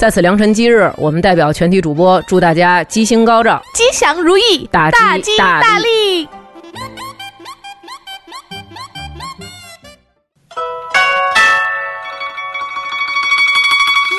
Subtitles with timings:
[0.00, 6.22] 在此良辰吉日，我们代表全体主播祝大家吉星高照、吉祥如意、大吉大利。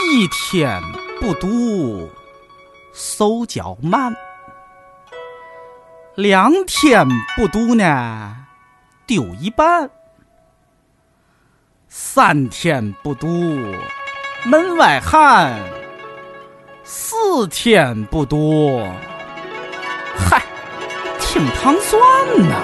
[0.03, 0.80] 一天
[1.20, 2.08] 不读，
[2.94, 4.13] 手脚慢；
[6.13, 8.36] 两天不读呢，
[9.08, 9.88] 丢一半；
[11.88, 13.27] 三天不读。
[14.44, 15.55] 门外汉，
[16.84, 18.88] 四天不多，
[20.17, 20.42] 嗨，
[21.20, 22.02] 挺糖蒜
[22.50, 22.56] 呐！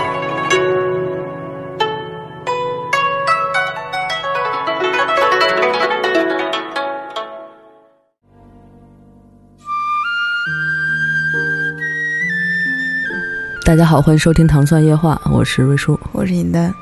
[13.64, 16.74] 大家好，欢迎收听《糖蒜夜话》，我是瑞叔，我是尹丹。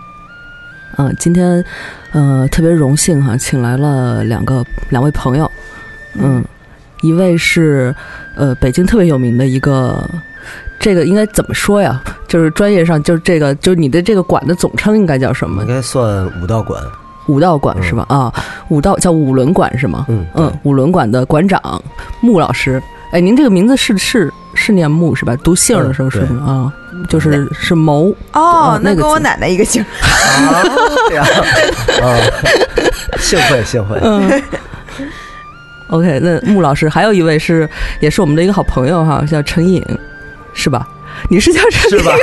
[0.98, 1.64] 嗯，今天，
[2.12, 5.50] 呃，特别荣幸哈，请来了两个两位朋友，
[6.14, 6.44] 嗯，
[7.02, 7.94] 一位是
[8.36, 10.10] 呃北京特别有名的一个，
[10.80, 12.02] 这个应该怎么说呀？
[12.28, 15.62] 就是专业上就是这个，就是你的这个馆的总称应该叫什么？
[15.64, 16.82] 应该算武道馆，
[17.28, 18.06] 武道馆是吧？
[18.10, 18.34] 啊，
[18.70, 20.06] 武道叫五轮馆是吗？
[20.08, 21.60] 嗯嗯，五轮馆的馆长
[22.22, 22.82] 穆老师。
[23.12, 25.36] 哎，您这个名字是是是念木是吧？
[25.44, 26.72] 读姓的时候是啊，
[27.08, 30.64] 就是是谋哦，那跟我奶奶一个姓啊，
[31.10, 31.26] 对啊，
[33.20, 33.98] 幸会幸会。
[34.02, 34.42] 嗯
[35.90, 39.84] ，OK，那穆老师还有一位是也是我们的一个好朋友哈，叫陈颖，
[40.54, 40.88] 是吧？
[41.30, 42.12] 你是叫陈是吧？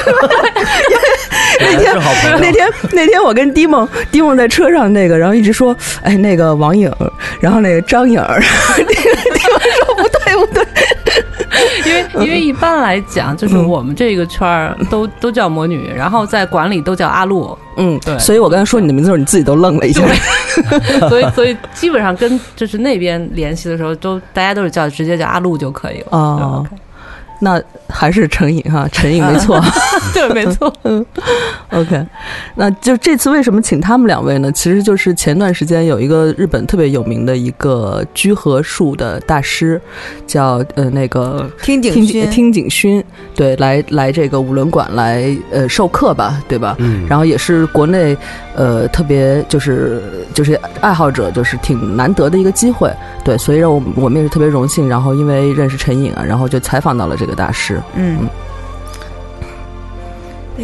[1.61, 1.95] 那天
[2.41, 6.93] 那天那天我跟迪梦迪梦在车上那个，然后一直说哎那个王颖，
[7.41, 8.23] 然后那个张颖，
[8.77, 9.02] 迪迪梦说不
[10.25, 10.65] 对不对，
[11.87, 20.03] 因为因为一般来讲，就是我们这个圈儿都都叫魔女，然后在馆里都叫阿露，嗯，对，所以我刚才说你的名字的时候，你自己都愣了一下，
[21.09, 26.07] 所以所以基本上跟就是那边联系的时候，都大家都是叫直接叫阿露就可以了。
[26.11, 26.67] 哦。
[27.45, 29.61] 那还是陈颖哈，陈颖没错，
[30.15, 30.73] 对，没错。
[30.85, 31.05] 嗯，
[31.71, 32.07] OK，
[32.55, 34.51] 那就这次为什么请他们两位呢？
[34.53, 39.81] 其实就是前段时间有一个日本特别有名的一个居合术的大师，
[40.27, 43.03] 叫呃那个听景勋，听景勋，
[43.35, 46.77] 对，来来这个五轮馆来呃授课吧，对吧？
[46.79, 48.17] 嗯，然后也是国内
[48.55, 50.01] 呃特别就是
[50.33, 52.89] 就是爱好者就是挺难得的一个机会，
[53.25, 57.33] 对，所以让我我们也是特别荣幸，然后因为认识陈颖啊，然后就采访到了这个。
[57.35, 58.29] 大师，嗯，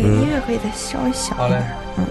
[0.01, 1.63] 那个音乐可以再稍微小一点，
[1.97, 2.05] 嗯。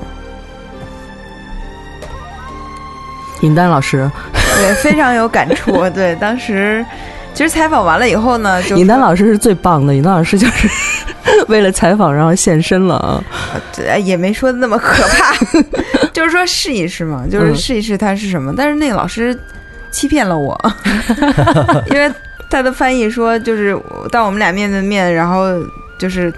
[3.41, 5.89] 尹丹老师，对， 非常有感触。
[5.91, 6.85] 对，当时
[7.33, 9.93] 其实采访完了以后呢，就尹丹老师是最棒的。
[9.93, 10.67] 尹丹老师就是
[11.47, 13.23] 为了采访然后现身了啊，
[13.75, 15.33] 对，也没说的那么可怕，
[16.11, 18.53] 就是说试一试嘛，就是试一试他是什么。
[18.57, 19.37] 但是那个老师
[19.91, 20.59] 欺骗了我，
[21.91, 22.11] 因为。
[22.49, 23.77] 他的翻译说，就是
[24.09, 25.47] 当我们俩面对面，然后
[25.99, 26.33] 就是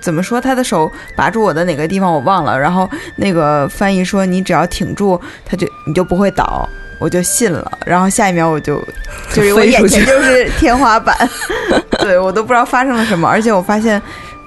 [0.00, 7.70] 怎么说，他的手拔住我的哪个地方我忘了，然后那个翻译说，你只要挺住，他就你就不会倒，我就信了。
[7.84, 8.82] 然后下一秒我就
[9.32, 11.16] 就是我眼前就是天花板，
[12.00, 14.00] 对我都不知道发生了什么，而且我发现。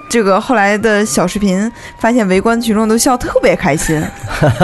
[0.09, 4.03] 这个后来的小视频发现，围观群众都笑特别开心。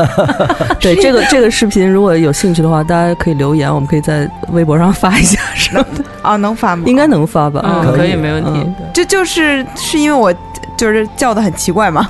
[0.77, 5.85] 对这个这个视频，如果有兴趣的话，大家可以留言，我们可以在微博上发一下，是吗？
[6.21, 6.83] 啊，能发吗？
[6.85, 7.61] 应该能发吧？
[7.63, 8.69] 嗯，可以，没问题。
[8.93, 10.33] 就就是是因为我
[10.77, 12.09] 就是叫的很奇怪吗？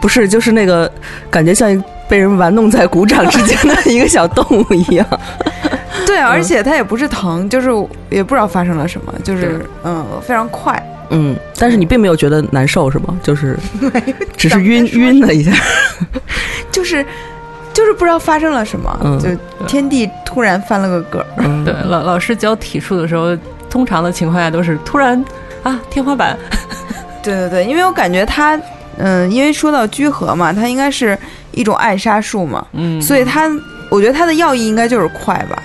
[0.00, 0.90] 不是，就是那个
[1.30, 5.06] 感觉像被人玩弄在鼓掌之间的一个小动物一样。
[6.06, 7.68] 对，而且它也不是疼，就是
[8.08, 10.82] 也不知道发生了什么，就是嗯，非常快。
[11.10, 13.18] 嗯，但是你并没有觉得难受是吗？
[13.22, 13.58] 就是
[14.38, 15.52] 只是晕晕了一下，
[16.72, 17.04] 就是
[17.74, 19.28] 就是不知道发生了什么，就
[19.66, 21.64] 天地突然翻了个个儿。
[21.64, 23.36] 对，老老师教体术的时候，
[23.68, 25.22] 通常的情况下都是突然
[25.62, 26.38] 啊天花板。
[27.22, 28.58] 对对对，因为我感觉他
[28.98, 31.16] 嗯，因为说到居合嘛，它应该是
[31.52, 33.50] 一种暗杀术嘛，嗯，所以它
[33.90, 35.62] 我觉得它的要义应该就是快吧。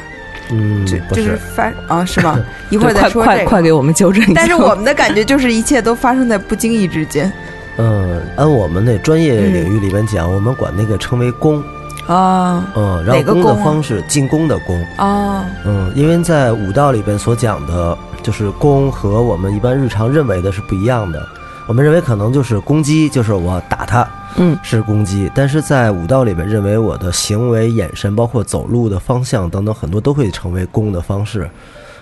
[0.51, 2.39] 嗯，就就是发啊，是吗？
[2.69, 4.33] 一会儿再说快快给我们纠正一下。
[4.35, 7.31] 但是我们的感觉就是一切都发生在不经意之间。
[7.77, 11.63] 嗯，按我们那专业领域里边讲，我们管那个称为功。
[12.07, 21.27] 啊嗯，然后攻的哪个攻啊方式进攻的攻，啊嗯，因为在武道里边所讲的，就是攻和我们一般日常认为的是不一样的。
[21.67, 24.07] 我们认为可能就是攻击，就是我打他，
[24.37, 25.29] 嗯是攻击。
[25.33, 31.49] 但是在武道里面，认为我的行为、眼神，包括走路的方向等等，很多都会成为攻的方式。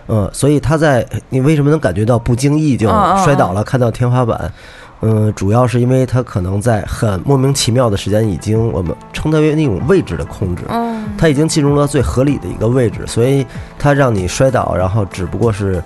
[0.08, 2.90] 嗯，所以他在你为什么能感觉到不经意就
[3.24, 4.52] 摔倒了，看到天花板？
[5.06, 10.64] 嗯，主要是因为他可能在很莫名其妙的时间，已经我们称它为那种位置的控制。
[10.70, 13.46] 嗯它已经进入了最合理的一个位置，所以
[13.78, 15.82] 它让你摔倒，然后只不过是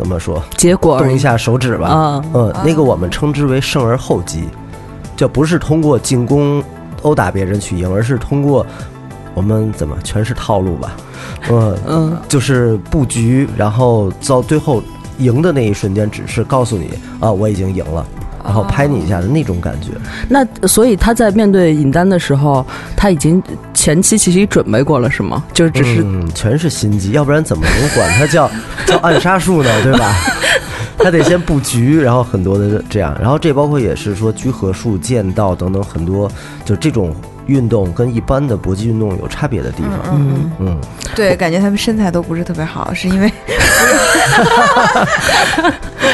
[0.00, 1.88] 怎么说，结果动一下手指吧。
[1.88, 4.44] 啊，嗯，那个我们称之为胜而后击，
[5.14, 6.64] 就不是通过进攻
[7.02, 8.64] 殴打别人去赢，而是通过
[9.34, 10.96] 我们怎么全是套路吧，
[11.50, 14.82] 嗯嗯就是布局，然后到最后
[15.18, 18.06] 赢的那一瞬间，只是告诉你啊，我已经赢了。
[18.50, 19.92] 然后拍你一下的那种感觉，
[20.28, 22.66] 那所以他在面对尹丹的时候，
[22.96, 23.40] 他已经
[23.72, 25.44] 前期其实已准备过了，是吗？
[25.52, 28.50] 就是只是、嗯，全是心机，要不然怎么能管他叫
[28.84, 29.70] 叫暗杀术呢？
[29.84, 30.12] 对吧？
[30.98, 36.28] 他得先布局，然后很多的这样，然后这包括也是说居合术、剑道等等很多，
[36.64, 37.14] 就这种
[37.50, 39.92] 运动跟一般的搏击运动有差别的地方。
[40.12, 40.80] 嗯，嗯，
[41.14, 43.30] 对，感觉他们身材都不是特别好，是因为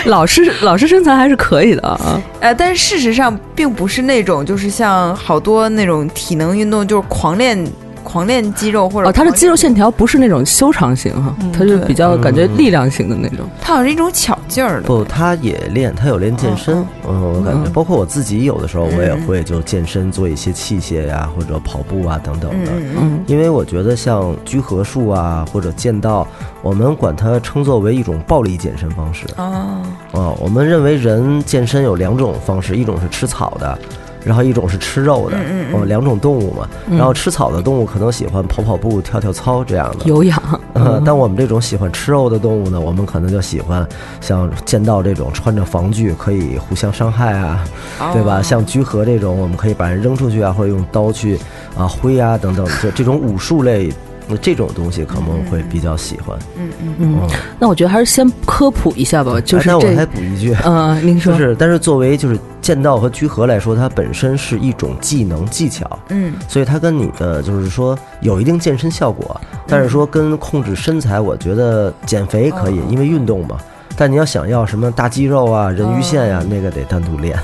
[0.07, 2.23] 老师老师身材还是可以的啊。
[2.41, 7.59] 呃，但是事实上并不是那种就是像好多那种体能运动就是狂练
[8.07, 13.41] 狂练肌肉或者哦，他的肌肉线条不是那种修长型哈，嗯他是比较感觉嗯力量型的那种。
[13.61, 14.87] 它好像是一种巧劲儿的。
[14.87, 16.77] 不，他也练，他有练健身。
[17.09, 22.71] 嗯，我感觉嗯包括我自己有的时候我也嗯会就健身，做一些器械呀，或者跑步啊等等的。
[22.73, 26.27] 嗯嗯因为我觉得像居合术啊或者剑道，
[26.63, 29.27] 我们管它称作为一种暴力健身方式。
[29.37, 29.83] 哦，
[30.13, 33.79] 哦，我们认为人健身有两种方式，一种是吃草的，
[34.27, 36.69] 然后一种是吃肉的，嗯嗯两种动物嘛。
[36.89, 40.05] 嗯然后吃草的动物可能喜欢跑跑步、跳跳操这样的。
[40.07, 40.41] 有氧，
[40.73, 43.87] 呃， 但我们这种喜欢吃肉的动物呢，我们可能就喜欢
[44.21, 47.65] 像剑道这种穿着防具可以互相伤害啊，
[48.13, 48.39] 对吧？
[48.41, 51.39] 哦像居合这种，我们可以把人扔出去啊，或者用刀去
[51.77, 53.93] 啊挥啊等等，就这种武术类。
[54.29, 56.39] 呃这种东西可能会比较喜欢。
[56.57, 57.29] 嗯嗯嗯，嗯，
[57.59, 61.33] 那我觉得还是先科普一下吧，就是哎那我还这，补一句，嗯，您说。
[61.33, 66.35] 就，是，但是作为就是剑道和居合来说，它本身是一种技能技巧，嗯。
[66.49, 73.57] 所以它跟你的就是说有一定健身效果，但是说跟控制身材，我觉得减肥可以，因为运动嘛。
[73.97, 77.39] 但你要想要什么大肌肉啊、人鱼线呀、那个得单独练。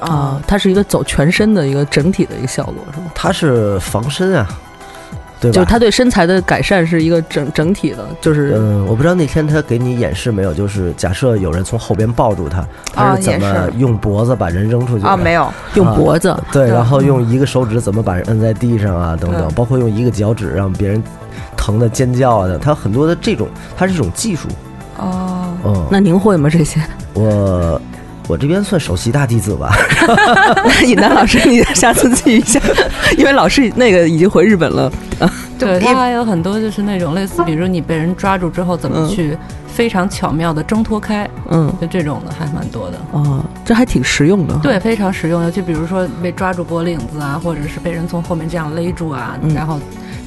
[0.00, 3.10] 啊，它是一个走全身的一个整体的一个效果，是吗？
[3.14, 4.48] 它是防身啊，
[5.40, 5.54] 对吧？
[5.54, 21.02] 就是他对身材的改善是一个整整体的，就是嗯，我不知道那天他给你演示没有，就是假设有人从后边抱住他，他啊是怎么用脖子把人扔出去的啊，没有，用脖子，对，对然后用一个手指怎么把人摁在地上啊，等等，包括用一个脚趾让别人
[21.56, 24.48] 疼的尖叫啊的，他很多的这种，它是一种技术。
[24.98, 26.50] 哦，嗯，那您会吗？
[26.50, 26.78] 这些？
[27.14, 27.80] 我
[28.30, 29.76] 我这边算首席大弟子吧。
[30.86, 32.60] 尹丹老师， 你下次记一下，
[33.18, 34.90] 因为老师那个已经回日本了。
[35.58, 39.36] 对，也它还有很多就是那种类似，比如你被人抓住之后，怎么嗯去
[39.66, 42.98] 非常巧妙的挣脱开，嗯，就这种的还蛮多的。
[43.10, 44.54] 哦，这还挺实用的。
[44.62, 45.42] 对，，非常实用。
[45.42, 49.78] 尤其比如说被抓住脖领子啊，或者是被人从后面这样勒住啊，嗯然后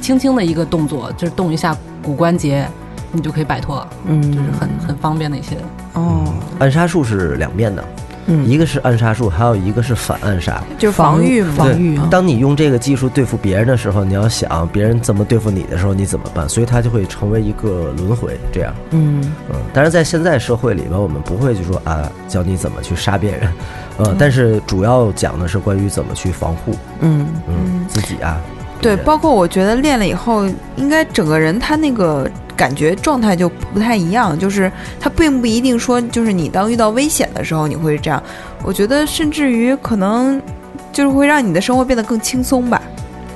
[0.01, 2.67] 轻轻的一个动作，就是动一下骨关节，
[3.13, 5.55] 你就可以摆脱，嗯，就是很很方便的一些。
[5.93, 6.25] 哦，
[6.59, 7.83] 暗杀术是两面的，
[8.25, 10.61] 嗯一个是暗杀术，还有一个是反暗杀。
[10.79, 12.07] 就是防御嘛，防御啊。
[12.09, 16.49] 当你用这个技术对付别人的时候，你要想别人怎么对付你的时候，你怎么办？
[16.49, 18.73] 所以它就会成为一个轮回，这样。
[18.89, 23.53] 嗯嗯，但是在现在社会里边，我们不会就说啊，教你怎么去杀别人，
[23.97, 28.41] 呃，但是主要讲的是关于怎么去防护，嗯嗯，嗯自己啊，
[28.83, 38.21] 对，包括我觉得练了以后，应该整个人他那个感觉状态就不太一样，就是他并不一定说，就是你当遇到危险的时候你会这样，
[38.61, 40.39] 我觉得甚至于可能
[40.91, 42.81] 就是会让你的生活变得更轻松吧。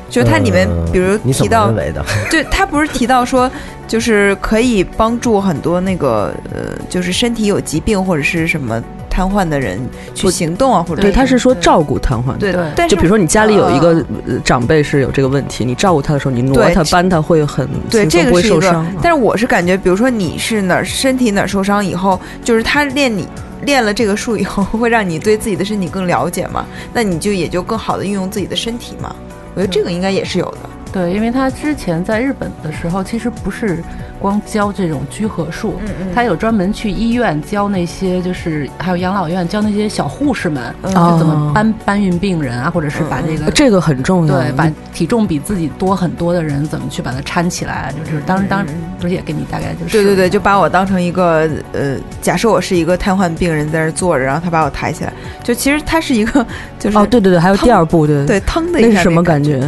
[0.10, 1.70] 就是它里面呃，比如提到？
[2.32, 3.52] 对他不是提到说，
[3.90, 8.82] 就是可以帮助很多那个呃，就是身体有疾病或者是什么
[9.18, 9.80] 瘫痪的人
[10.14, 12.88] 去行动啊，或者对，他是说照顾瘫痪的。
[12.88, 14.06] 就比如说你家里有一个
[14.44, 18.86] 长辈是有这个问题，你照顾他的时候，你挪他搬他会很对，这个是一个受伤。。
[19.02, 23.28] 但是我是感觉，比如说你是哪儿身体哪儿受伤以后，就是他练你
[23.64, 29.16] 练了这个术以后，会让你对自己的身体更了解嘛，那你就也就更好的运用自己的身体嘛。
[29.56, 30.60] 我觉得这个应该也是有的。
[30.92, 33.84] 对，因为他之前在日本的时候，其实不是
[34.20, 43.52] 光教这种居合术，嗯嗯他有专门去医院教那些，就是还有养老院教那些小护士们，嗯就怎么搬搬运病人啊，或者是把这个。
[43.52, 44.36] 这个很重要。
[44.36, 47.94] 对，把体重比自己多很多的人怎么去把它搀起来？
[48.06, 55.14] 就是当时当时不是也给你大概就是对对对，就把我当成一个呃，假设我是一个瘫痪病人在那儿坐着，然后他把我抬起来，
[55.44, 56.46] 就其实他是一个
[56.80, 59.62] 就是哦，对对对，还有第二步，对对，腾的一下那是什么感感觉？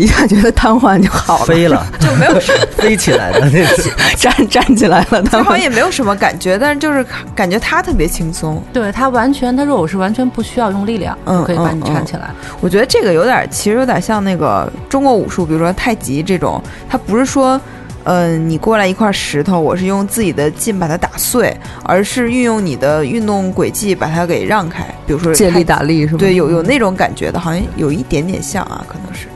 [0.00, 3.92] 一下觉得瘫痪就好了，飞了， 就没有什 飞起来的 那种。
[4.16, 7.04] 站站起来了，么，瘫痪好像也没有什么感觉，但是就是
[7.34, 8.62] 感觉他特别轻松。
[8.72, 12.30] 对他完全，他说我是完全不需要用力量，嗯就可以把你嗯嗯搀起来。
[12.60, 17.60] 我觉得这个有点，其实有点像那个中国武术，比如说太极这种，他不是说，
[18.04, 21.54] 呃，你过来一块石头，我是用自己的劲把它打碎，
[21.84, 24.82] 而是运用你的运动轨迹把它给让开。
[25.06, 26.18] 比如说借力打力是吧？
[26.18, 29.26] 对，有有那种感觉的，好像有一点点像啊，可能是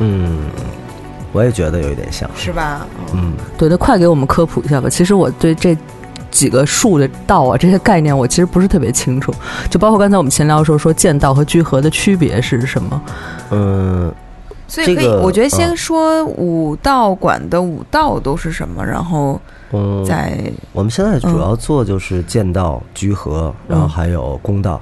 [0.00, 0.38] 嗯，
[1.32, 2.28] 我也觉得有一点像。
[2.36, 2.86] 是吧？
[3.14, 4.88] 嗯，对，那快给我们科普一下吧。
[4.88, 5.76] 其实我对这
[6.30, 9.32] 几个术的道啊，这些概念我其实不是特别清楚。
[9.70, 13.02] 就包括刚才我们闲聊的时候说剑道和居合的区别是什么？
[13.50, 14.12] 嗯，
[14.66, 19.40] 所以可以，这个我觉得先嗯说武道馆的武道都是什么，然后
[19.72, 20.38] 嗯，再
[20.72, 24.80] 我们现在主要做就是剑道、居合，然后还有公道，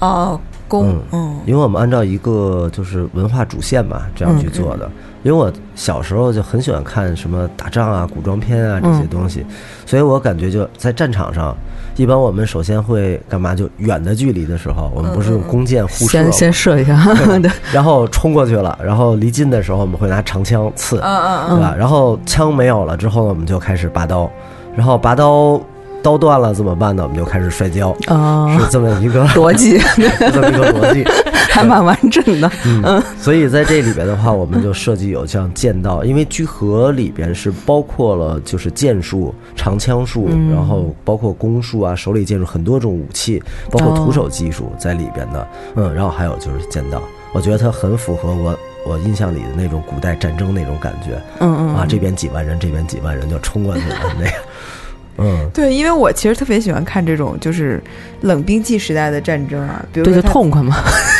[0.00, 0.38] 哦
[0.82, 4.90] 弓，嗯因为我们按照一个就是文化主线嘛，这样去做的。
[5.22, 9.44] 因为我小时候就很喜欢看什么打仗啊、古装片啊这些东西，
[9.86, 11.56] 所以我感觉就在战场上，
[11.96, 13.54] 一般我们首先会干嘛？
[13.54, 16.30] 就远的距离的时候，我们不是用弓箭互射吗？
[16.30, 17.02] 先 先射一下，
[17.40, 21.74] 对，然后冲过去了，然后离近的时候我们会拿长枪刺，嗯嗯对吧？
[21.78, 24.30] 然后枪没有了之后呢，我们就开始拔刀，
[24.76, 25.58] 然后拔刀
[26.04, 27.02] 刀断了怎么办呢？
[27.02, 29.78] 我们就开始摔跤，哦、是这么一个 逻辑
[30.30, 31.02] 这么一个逻辑。
[31.50, 32.50] 还蛮完整的。
[32.66, 45.48] 嗯，所以在这里边的话，我们就设计有像剑道，因为居合里边是包括了就是剑术、长枪术，然后包括弓术啊、手里剑术很多种武器，包括徒手技术在里边的。
[45.76, 47.00] 嗯，然后还有就是剑道，
[47.32, 51.22] 我觉得它很符合我我印象里的那种古代战争那种感觉。
[51.38, 54.32] 嗯嗯啊，这边几万人，这边几万人就冲过去了那个。
[55.18, 57.80] 嗯，对，因为我其实特别喜欢看这种就是
[58.22, 60.76] 冷兵器时代的战争啊，比如就痛快嘛。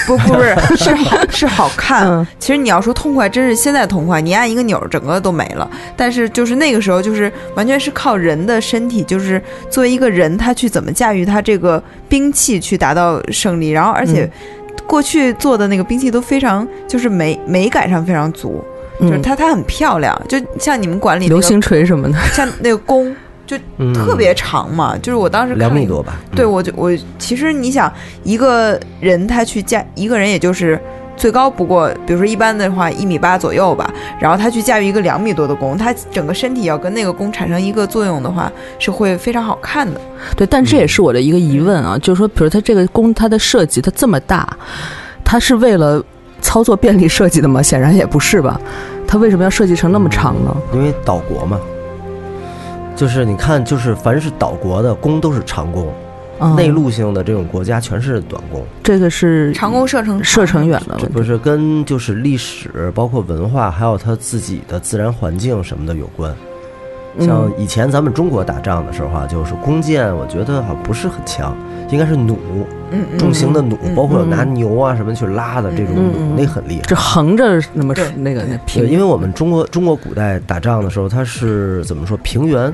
[0.07, 2.07] 不不是 是好是好看。
[2.07, 5.71] 嗯其实你要说痛快，真是现在痛快，你按一个钮，整个都没了。
[5.97, 13.71] 但是就是那个时候，就是完全是靠人的身体，就是作为一个人，他去怎么驾驭他这个兵器去达到胜利。
[13.71, 14.29] 然后而且
[14.87, 18.63] 过去做的那个兵器都非常就是美美感上非常足，
[19.01, 23.15] 就是嗯，它它很漂亮，就像你们管理那个流星锤什么的，像那个弓
[23.47, 26.15] 就嗯特别长嘛，就是我当时看了一个两米多吧。
[26.31, 30.81] 嗯对，我就我其实你想，一个人他去驾一个人，也就是
[31.17, 40.01] 最高不过，比如说一般的话一米八左右吧，然后他去驾驭一个两米多的弓，他整个身体要跟那个弓产生一个作用的话，是会非常好看的。
[40.37, 44.49] 对，但这也是我的一个疑问啊，就是说，比如他这个弓它的设计它这么大，
[45.23, 46.03] 它是为了
[46.41, 47.63] 操作便利设计的吗？
[47.63, 48.61] 显然也不是吧。
[49.07, 50.57] 它为什么要设计成那么长呢？
[50.73, 51.61] 因为岛国嘛，
[52.95, 55.93] 就是你看，就是凡是岛国的弓都是长弓，
[56.41, 58.65] 嗯内陆性的这种国家全是短弓。
[58.83, 61.13] 这个是长弓射程射程远的这问题。
[61.13, 66.35] 不是跟就是历史、包括文化，还有它自己的自然环境什么的有关。
[67.21, 71.57] 像嗯以前咱们中国打仗的时候啊，就是弓箭，我觉得好像不是很强，
[71.91, 72.37] 应该是弩，
[73.19, 76.83] 重型的弩，嗯包括拿牛啊什么去拉的这种弩，那很厉害。
[76.83, 78.11] 这横着那么对。
[78.17, 82.73] 那个那对，平，因为我们中国中国古代打仗的时候，它是怎么说平原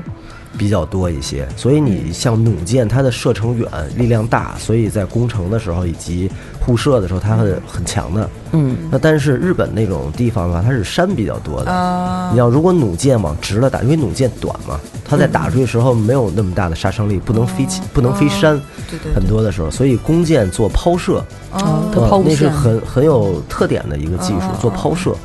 [0.57, 8.29] 比较多一些，所以你像弩箭，它的射程远，力量大，所以在攻城的时候以及互射的时候，它会很强的。
[8.51, 8.75] 嗯。
[8.91, 11.71] 那但是日本那种地方的话，它是山比较多的。
[11.71, 12.29] 啊。
[12.33, 18.59] 你要如果弩箭往直了打，因为弩箭短嘛，它在打出去的时候没有那么大的杀伤力，不能飞起，不能飞山，
[18.89, 19.13] 对对。
[19.13, 25.15] 很多的时候，所以弓箭做抛射，哦那是很很有特点的一个技术哦，做抛射，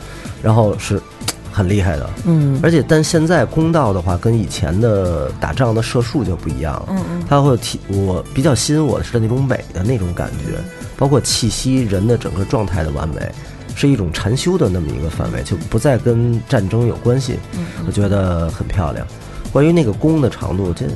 [0.40, 1.02] 然后是
[1.50, 2.09] 很厉害的。
[2.25, 6.87] 嗯而且，但现在弓道的话，跟以前的打仗的射术就不一样了。
[6.90, 10.57] 嗯嗯它会提我比较吸引我的是那种美的那种感觉，
[10.97, 13.28] 包括气息、人的整个状态的完美，
[13.75, 17.40] 是一种禅修的那么一个范围，就不再跟战争有关系。
[17.59, 19.05] 嗯我觉得很漂亮。
[19.52, 20.87] 关于那个弓的长度，这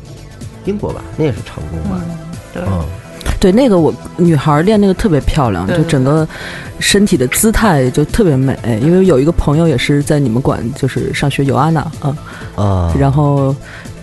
[0.65, 2.01] 英国吧，那也是长弓吧？
[2.53, 2.85] 对嗯，
[3.41, 6.29] 对，那个我女孩练那个特别漂亮，就整个
[6.79, 8.57] 身体的姿态就特别美。
[8.83, 12.17] 因为有一个朋友也是在你们馆就是上学，尤安娜啊，
[12.55, 13.57] 啊，然后。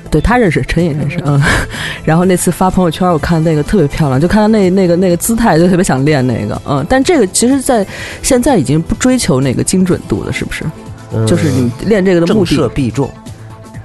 [0.10, 1.38] 对他认识，陈也认识，嗯，
[2.06, 7.86] 然后那次发朋友圈，我看那个特别漂亮，就看到那那个那个姿态，就特别想练那个，嗯，但这个其实，在
[8.24, 10.64] 现在已经不追求那个精准度了，是不是？
[11.14, 13.12] 嗯就是你练这个的目正射的，必中，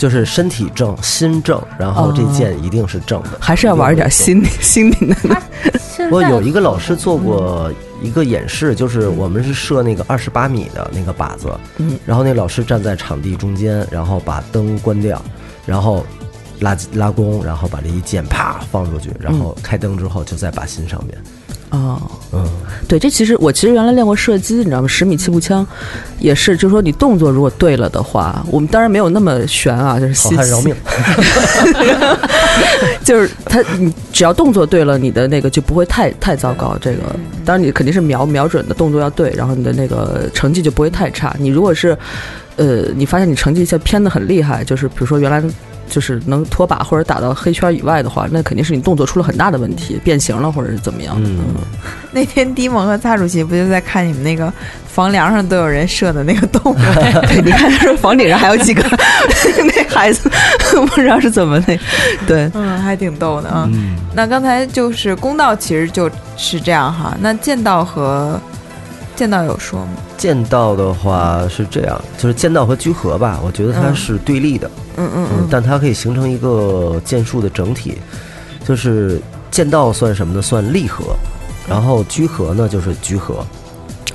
[0.03, 3.29] 就是身体正，心正，然后这剑一定是正的。
[3.39, 5.17] 还是要玩一点心理心理的。
[6.11, 15.23] 我有一个老师做过一个演示，就是我们是设那个二十八米的那个靶子，嗯，然后那老师站在场地中间，然后把灯关掉，
[15.65, 16.05] 然后
[16.59, 21.17] 拉拉弓，然后把这一箭啪放出去，然后开灯之后就在靶心上面。
[21.71, 22.11] 哦，嗯，
[22.89, 24.89] 对，这其实我其实原来练过射击，你知道吗？
[24.89, 25.67] 十米气步枪，
[26.19, 30.75] 也是，就是说你动作如果对了的话，我们当然没有那么悬啊，就是好吸汉饶命。
[33.05, 36.77] 就是他，你只要动作对了，你的那个就不会太太糟糕。
[36.81, 36.99] 这个
[37.45, 41.35] 当然你肯定是瞄瞄准的动作要对，然后你的那个成绩就不会太差。
[41.39, 41.97] 你如果是，
[42.57, 45.43] 呃，你发现你成绩一下偏的很厉害，就是比如说原来
[45.93, 51.15] 就是能脱靶或者打到黑圈以外的话，那肯定是你动作出了很大的问题，变形了或者是怎么样。
[51.23, 51.39] 嗯，
[52.11, 54.51] 那天迪蒙和蔡主席不就在看你们那个
[54.87, 56.85] 房梁上都有人射的那个洞吗？
[57.29, 58.83] 对，你看说房顶上还有几个
[59.67, 60.31] 那孩子，
[60.89, 61.79] 不知道是怎么的，
[62.27, 63.69] 对，嗯，还挺逗的啊。
[63.71, 67.17] 嗯那刚才就是公道，其实就是这样哈。
[67.21, 68.39] 那剑道和
[69.15, 69.93] 剑道有说吗？
[70.17, 74.71] 剑道的话是这样，就是剑道和居合吧，我觉得它嗯是对立的。
[74.97, 77.99] 嗯嗯嗯，但它可以形成一个剑术的整体，
[78.67, 80.43] 就是剑道算什么呢？
[80.43, 81.15] 算立合，
[81.69, 83.45] 然后居合呢就是居合。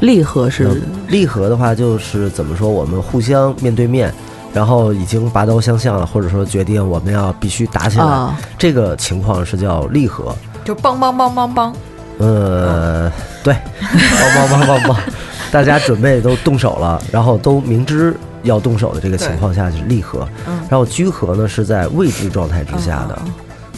[0.01, 0.63] 立合是
[1.07, 2.69] 那立合的话就是怎么说？
[2.69, 4.13] 我们互相面对面，
[4.53, 10.35] 然后已经拔刀相向了，或者说决定我们要必须打起来，啊，这个情况是叫立合。
[10.63, 11.73] 就梆梆梆梆梆。
[12.17, 13.11] 呃，
[13.43, 13.55] 对，
[15.51, 20.59] 大家准备都动手了，然后都明知要动手的这个情况下就是立合，嗯。
[20.69, 23.19] 然后居合呢是在未知状态之下的。
[23.25, 23.33] 嗯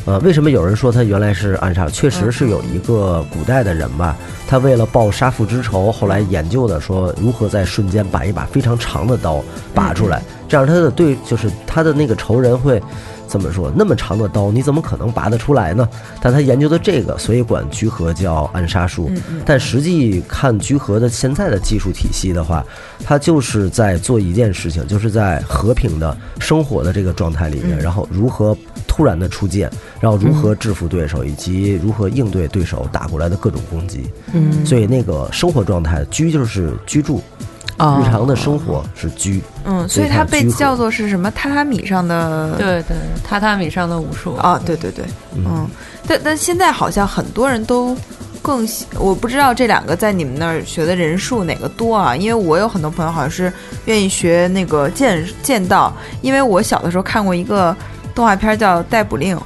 [0.05, 1.87] 呃，为什么有人说他原来是暗杀？
[1.87, 4.15] 确实是有一个古代的人吧，
[4.47, 12.81] 他为了报杀父之仇，后来研究的说如何在瞬间把一把非常长的刀拔出来，这样他的对就是他的那个仇人会
[13.29, 13.71] 怎么说？
[13.75, 15.87] 那么长的刀，你怎么可能拔得出来呢？
[16.19, 19.09] 但他研究的这个，所以管居合叫暗杀术。
[19.45, 22.65] 但实际看居合的现在的技术体系的话，
[23.05, 28.57] 他就是在做一件事情，就是在和平的生活的这个状态里面，然后如何
[28.87, 29.69] 突然的出剑，
[29.99, 34.09] 然后如何制服对手，以及如何应对对手打过来的各种攻击。
[34.33, 37.48] 嗯所以那个生活状态，居就是居住，啊
[37.79, 39.41] 日常的生活是居。
[39.63, 45.67] 嗯，所以它被叫做是什么榻榻米上的对对，榻榻米上的武术啊，对对对，嗯，
[46.07, 47.95] 但但现在好像很多人都
[48.41, 52.15] 更喜，我不知道这两个在你们那儿学的人数哪个多啊？
[52.15, 53.51] 因为我有很多朋友好像是
[53.85, 57.75] 愿意学那个剑剑道，因为我小的时候看过一个
[58.15, 59.37] 动画片叫《逮捕令》，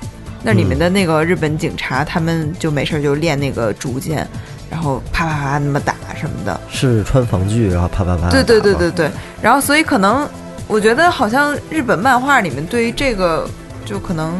[0.43, 4.28] 那里面的那个日本警察，他们就没事儿就练那个竹剑，
[4.74, 6.60] 然后啪啪啪那么打什么的。
[6.70, 8.30] 是穿防具，然后啪啪啪。
[8.32, 8.90] 对对对对。
[8.92, 10.28] 对，然后所以可能
[10.68, 13.48] 我觉得好像日本漫画里面对于这个
[13.86, 14.34] 就可能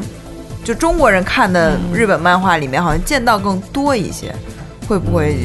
[0.64, 4.34] 就中国人看的日本漫画里面好像剑道更多一些，
[4.88, 5.38] 会不会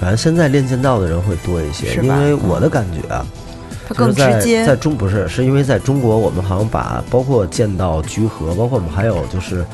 [0.00, 3.24] 反正现在练剑道的人会多一些，是因为我的感觉啊，
[3.88, 4.74] 它更直接在？
[4.74, 9.64] 中不是，是因为在中国，我们好像把包括剑道、居合，包括我们还有就是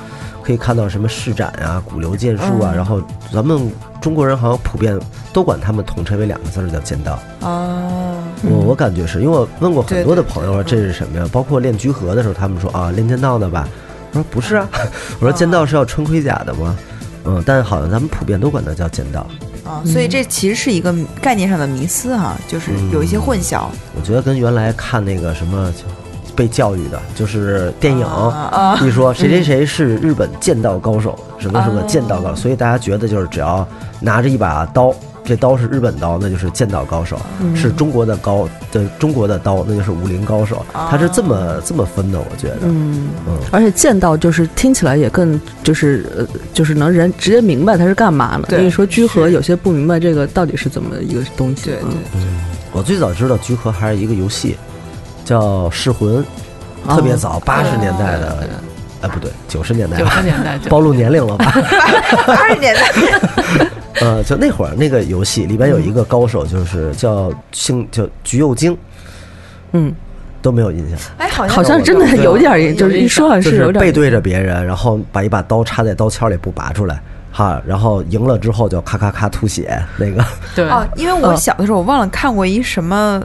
[0.49, 4.99] 可以看到什么施展啊、古流剑术啊，嗯然后咱们中国人好像普遍
[5.31, 7.19] 都管他们统称为两个字儿叫剑道。
[7.41, 11.29] 哦，我我感觉是因为我问过很多的朋友说这是什么呀？
[11.31, 13.69] 包括练居合的时候，他们说啊练剑道的吧。
[14.13, 14.67] 我说不是啊，
[15.21, 16.75] 我说剑道是要穿盔甲的吗？
[17.27, 19.27] 嗯，但好像咱们普遍都管它叫剑道。
[19.67, 23.67] 啊，所以这其实是一个概念上的迷思哈，就是有一些混淆。
[23.95, 25.71] 我觉得跟原来看那个什么
[26.39, 33.67] 被教育的，就是电影啊啊一说谁谁谁是日本剑道高手，什么什么哦剑道高手，所以大家觉得就是只要
[33.99, 37.17] 拿着一把刀，这刀是日本刀，那就是剑道高手；
[37.57, 40.65] 是中国的高的中国的刀，那就是武林高手。
[40.73, 42.59] 他是这么这么分的，我觉得。
[42.63, 46.25] 嗯嗯，而且剑道就是听起来也更就是呃，
[46.55, 48.49] 就是能人直接明白他是干嘛的。
[48.49, 51.65] 所以说居合有些不明白这个到底是怎么一个东西。
[51.65, 52.39] 对对嗯，
[52.73, 54.57] 我最早知道居合还是一个游戏，
[55.29, 56.17] 叫《噬魂》，
[56.87, 56.95] 哦。
[56.97, 58.49] 特别早，八十年代的，
[59.03, 61.53] 哎不对，九十年代吧九十，年代 暴露年龄了吧？
[62.27, 63.69] 八十年代，
[64.01, 68.75] 呃，就那会儿那个游戏里边有一个高手，就是叫星叫橘右京，
[69.73, 69.95] 嗯，
[70.41, 76.99] 都没有印象，哎，好像好像真的有点儿，就是一说好像就是有点背对着别人，然后把一把刀插在刀鞘里不拔出来，
[77.31, 80.67] 哈，然后赢了之后就咔咔咔吐血，那个对。
[80.71, 81.37] 哦，因为我嗯。
[81.37, 83.23] 小的时候我忘了看过一什么。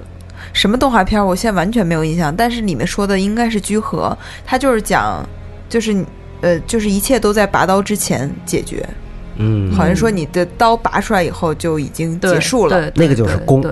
[0.51, 1.25] 什么动画片儿？
[1.25, 5.27] 我现在完全没有印象，但是里面说的应该是居合，它就是讲，
[5.69, 6.05] 就是
[6.41, 8.85] 呃，就是一切都在拔刀之前解决，
[9.37, 12.77] 嗯，好像说你的刀拔出来以后就已经结束了。
[12.77, 13.71] 对，那个就是弓对。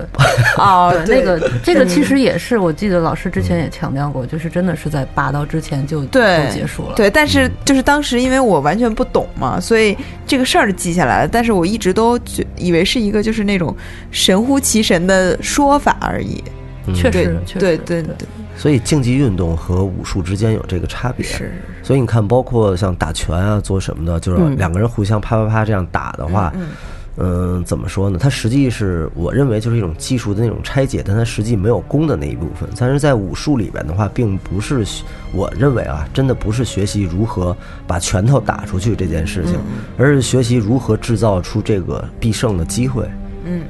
[0.56, 6.94] 哦， 那个这个其实也是，我记得老师之前也强调过，就是真的是在拔刀之前就对就结束了。
[6.96, 11.28] 对，但是就是当时因为我完全不懂嘛，所以这个事儿记下来了。
[11.30, 13.76] 但是我一直都觉以为是一个就是那种
[14.10, 16.42] 神乎其神的说法而已。
[16.86, 21.24] 嗯对确实，确实对对对，所以竞技运动和武术之间有这个差别。
[21.24, 26.68] 是所以你看，包括像打拳啊，做什么的，就是嗯两个人互相啪啪啪这样打的话，嗯
[27.16, 28.18] 嗯，怎么说呢？
[28.18, 32.68] 它实际是我认为就是一种技术的那种拆解，但它实际没有功的那一部分。
[32.78, 37.54] 但是在武术里边的话，并不是学我认为啊，真的不是学习如何
[37.86, 39.56] 把拳头打出去这件事情，
[39.98, 43.04] 而是学习如何制造出这个必胜的机会。
[43.44, 43.62] 嗯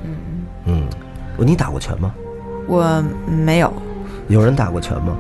[0.67, 0.87] 嗯，
[1.37, 2.15] 嗯，你打过拳吗？
[2.67, 3.73] 我没有。
[4.29, 5.17] 有人打过拳吗？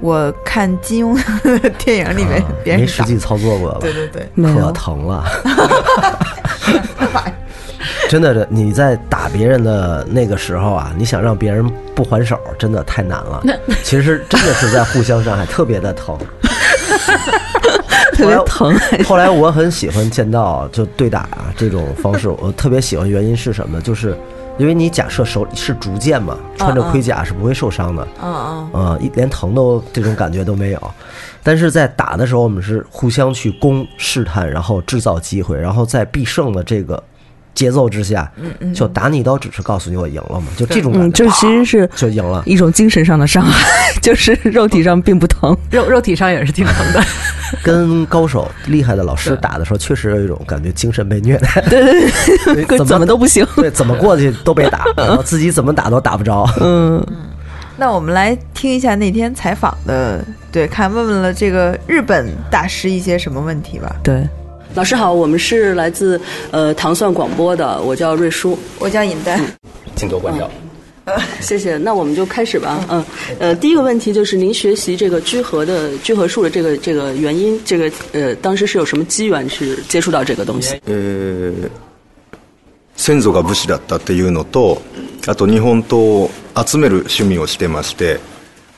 [0.00, 3.78] 我看金庸的电影里面啊别人实际操作过吧？
[3.80, 5.24] 对对对，可疼了。
[8.08, 13.42] 真的，你在打别人的那个时候啊，你想让别人不还手，真的太难了。
[13.82, 16.16] 其实真的是在互相伤害，特别的疼。
[18.12, 18.76] 特别疼。
[19.04, 23.08] 后来我很喜欢剑道，就对打啊这种方式，我特别喜欢。
[23.08, 23.82] 原因是什么呢？
[23.82, 24.16] 就是
[24.56, 28.06] 因为你假设手里是竹剑嘛，穿着盔甲是不会受伤的。
[28.22, 30.90] 嗯一连疼都这种感觉都没有。
[31.42, 37.02] 但是在打的时候，我们是互相去攻试探，然后制造机会，然后在必胜的这个
[37.54, 38.30] 节奏之下，
[38.74, 42.42] 就打你一刀，只是告诉你我赢了嘛，就这种感嗯，觉，就其实是就赢了。
[42.46, 43.64] 一种精神上的伤害，
[44.02, 45.56] 就是肉体上并不疼。
[45.70, 47.02] 肉肉体上也是挺疼的。
[47.62, 51.84] 跟高手厉害的老师打的时候，确实有一种感觉精神被虐待，对
[52.44, 53.46] 对对，怎么怎么都不行。
[53.54, 56.44] 对，怎么过去都被打，然后自己怎么打都打不着。
[56.60, 57.04] 嗯，
[57.76, 63.94] 那我们来听一下那天采访的，对，看问问了这个日本大师一些什么问题吧。
[64.02, 64.26] 对，
[64.75, 66.19] 老师好，我们是来自
[66.51, 69.39] 呃糖蒜广播的，我叫瑞舒，我叫尹丹，
[69.95, 70.49] 请多关照。
[71.41, 71.77] 谢谢。
[71.77, 72.85] 那我们就开始吧。
[72.89, 73.03] 嗯，
[73.39, 80.75] 呃，第一个问题就是您学习这个居合的居合术的这个这个原因，这个呃，当时是有什么机缘是接触到这个东西？
[80.87, 81.69] えー
[82.95, 84.81] 先祖が武士だったっていうのと
[85.25, 88.19] あと日本刀を集める趣味をしてまして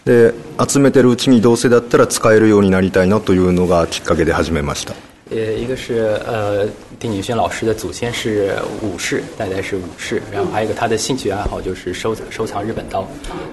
[0.05, 0.31] で
[0.63, 4.93] 集めてるうちにどうせだったら使えるようになりたいなというのがきっかけで始めました
[5.28, 6.66] 呃，一个是呃，
[7.00, 13.04] 丁景轩老师的祖先是武士，代代是武士，然后还有一个他的兴趣爱好就是收收藏日本刀，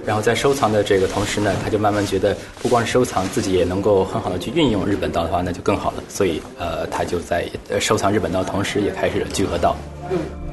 [0.05, 9.75] 然后在收藏的这个同时呢，他就慢慢觉得不光是收藏，自己也能够很好的去运用日本刀的话，那就更好了，所以呃，他就在呃收藏日本刀同时也开始了聚合刀。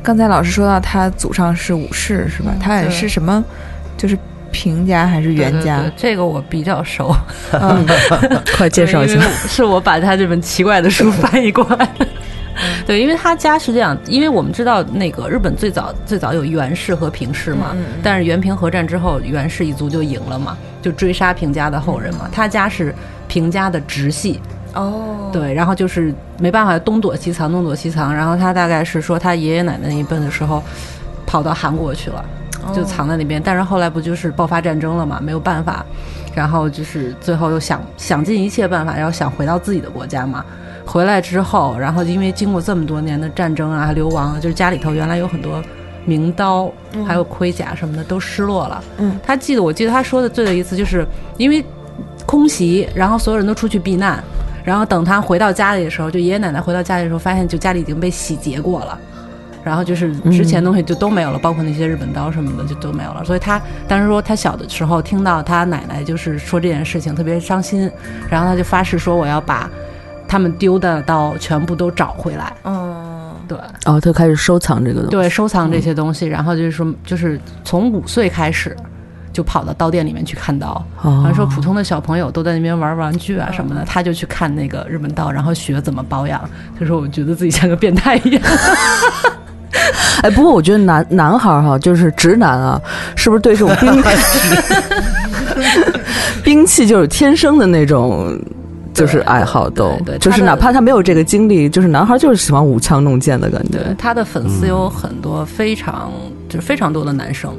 [0.02, 2.56] 刚才老师说到他祖上是武士是吧？
[2.58, 3.44] 他也是什么？
[3.98, 4.18] 就是
[4.50, 5.78] 平家还是袁家？
[5.78, 7.14] 对对对这个我比较熟，
[7.52, 7.86] 嗯，
[8.56, 9.20] 快介绍一下。
[9.46, 11.88] 是我把他这本奇怪的书翻译过来。
[12.84, 22.28] 对，因为他家是这样，因为我们知道那个日本最早最早有源氏和平氏嘛，但是源平合战之后，源氏一族就赢了嘛，就追杀平家的后人嘛。
[22.30, 22.94] 他家是
[23.28, 24.42] 平家的直系，
[24.74, 28.14] 哦，对，然后就是没办法东躲西藏，东躲西藏。
[28.14, 30.62] 然后他大概是说他爷爷奶奶那一辈的时候，
[31.24, 32.22] 跑到韩国去了，
[32.74, 33.40] 就藏在那边。
[33.42, 35.84] 但是后来不就是爆发战争了嘛，没有办法，
[36.34, 40.44] 然后就是最后又想想尽一切办法，然后想回到自己的国家嘛。
[40.86, 45.62] 回来之后，然后因为经过这么多年的战争啊、流亡啊，就是家里头原来有很多
[46.04, 46.68] 名刀，
[47.06, 48.82] 还有盔甲什么的都失落了。
[48.98, 51.64] 嗯，他记得，我记得他说的最有意思，就是因为
[52.26, 54.20] 空袭，然后所有人都出去避难，
[54.64, 58.98] 然后等他回到家里的时候，就爷爷奶奶回到家里的时候，发现就家里已经被洗劫过了。
[59.62, 63.24] 然后就是之前东西就都没有了，包括那些日本刀什么的就都没有了。
[63.24, 67.90] 所以他当时说，他小的时候听到他奶奶就是说这件事情特别伤心，
[68.30, 69.70] 然后他就发誓说我要把
[70.26, 72.52] 他们丢的刀全部都找回来。
[72.64, 75.10] 嗯，对哦，他开始收藏这个东西。
[75.10, 78.76] 对，收藏这些东西，然后就是说，就是从五岁开始。
[79.32, 86.40] 就跑到刀店里面去看刀，哦好像说普通的小朋友都在那边玩玩具啊什么的，他就去看那个日本刀，然后学怎么保养。
[86.76, 88.42] 他说：“我觉得自己像个变态一样。”
[90.22, 92.80] 哎，不过我觉得男男孩儿哈，就是直男啊，
[93.16, 94.02] 是不是对这种兵
[96.42, 98.38] 兵器就是天生的那种，
[98.92, 103.78] 就是爱好都对对，就是哪怕他没有这个经历，就是男孩儿就是喜欢舞枪弄剑的感觉。
[103.78, 106.12] 对，他的粉丝有很多，非常
[106.48, 107.52] 就是非常多的男生。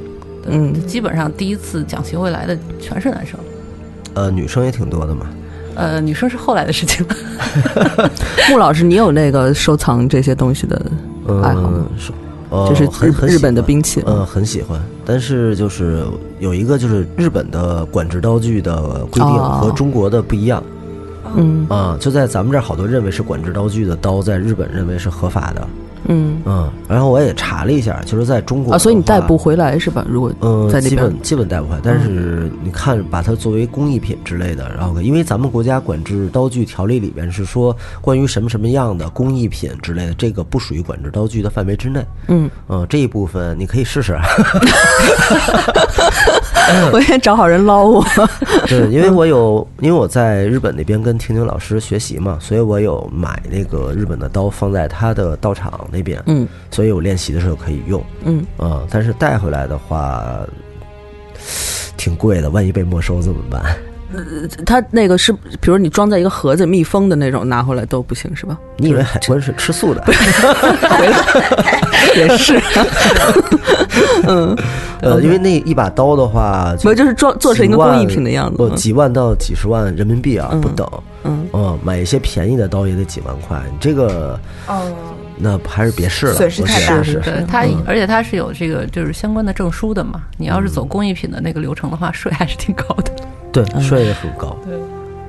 [0.48, 3.38] 嗯基本上第一次讲习会来的全是男生，
[4.14, 5.26] 呃，女生也挺多的嘛。
[5.74, 8.10] 呃，女生是后来的事情了。
[8.50, 10.80] 穆老师，你有那个收藏这些东西的
[11.42, 11.98] 爱好吗嗯，？
[11.98, 12.12] 是，
[12.50, 14.80] 呃，这是很很日日本的喜欢兵器嗯，很喜欢。
[15.04, 16.04] 但是就是
[16.38, 20.62] 有一个就是日本的管制刀具的规定哦和中国的不一样，
[21.34, 25.66] 嗯啊、就在咱们这儿好多认为是管制刀具的刀，在日本认为是合法的。
[26.06, 30.04] 嗯嗯，然后我也查了一下，就是在中国啊，所以你带不回来是吧？
[30.08, 42.04] 如果嗯，在那基本基本带不回来，但是你看，把它作为工艺品之类的，然后因为咱们国家管制刀具条例里边是说，关于什么什么样的工艺品之类的，这个不属于管制刀具的范围之内。
[42.28, 44.18] 嗯，嗯，这一部分你可以试试。
[46.92, 48.04] 我先找好人捞我。
[48.66, 58.02] 对，因为我有，因为我在日本那边跟婷婷老师学习嘛，所以我有买那个日本的刀放在他的道场那边，嗯所以我练习的时候可以用。
[58.24, 60.24] 嗯，嗯，但是带回来的话
[61.96, 63.62] 挺贵的，万一被没收怎么办？
[64.64, 68.58] 它那个是，比如你装在一个盒子密封的那种，拿回来都不行是吧？
[68.76, 70.02] 你以为海关是吃素的？
[72.16, 72.60] 也是，
[74.28, 74.56] 嗯，
[75.00, 80.86] 呃，因为那一把刀的话，不就是装做成一个工艺品的样子不嗯几万到几十万人民币啊，嗯不等。
[81.24, 84.92] 嗯嗯，买一些便宜的刀也得几万块，你这个哦，
[85.38, 90.22] 那还是别试了，损失我太大是对它嗯，而且它是有这个就是相关的证书的嘛。
[90.36, 93.12] 你要是走工艺品的那个流程的话，税还是挺高的。
[93.52, 94.56] 对，嗯税也很高。
[94.64, 94.74] 对，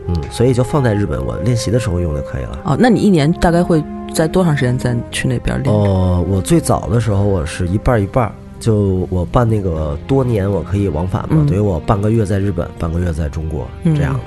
[0.08, 2.60] 嗯，所以就放在日本，我练习的时候用就可以了。
[2.64, 3.84] 哦，那你一年大概会
[4.14, 5.76] 在多长时间再去那边练？
[5.76, 14.20] 哦，我最早的时候我是一半儿一半儿，就我办那个多年我可以往返嘛，嗯等于我半个月在日本，半个月在中国嗯这样的。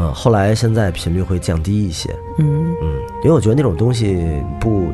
[0.00, 2.92] 嗯，后来现在频率会降低一些，嗯嗯，
[3.24, 4.84] 因为我觉得那种东西不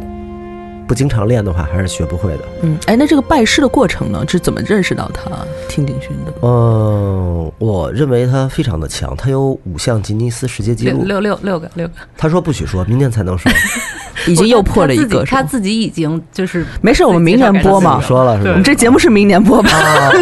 [0.87, 2.41] 不经常练的话，还是学不会的。
[2.63, 5.31] 嗯，哎，那这个拜师的过程呢，是怎么认识到他
[5.69, 6.33] 听鼎勋的？
[6.43, 11.05] 嗯，我认为他非常的强，他有五项吉尼斯世界纪录。
[11.05, 13.51] 六六六六个六个，他说不许说，明年才能说。
[14.29, 18.01] 已经又破了一个，他自己他自己已经就是没事，我们明年播嘛。
[18.01, 19.71] 说了是吧我们这节目是明年播吧？
[19.71, 20.13] 啊，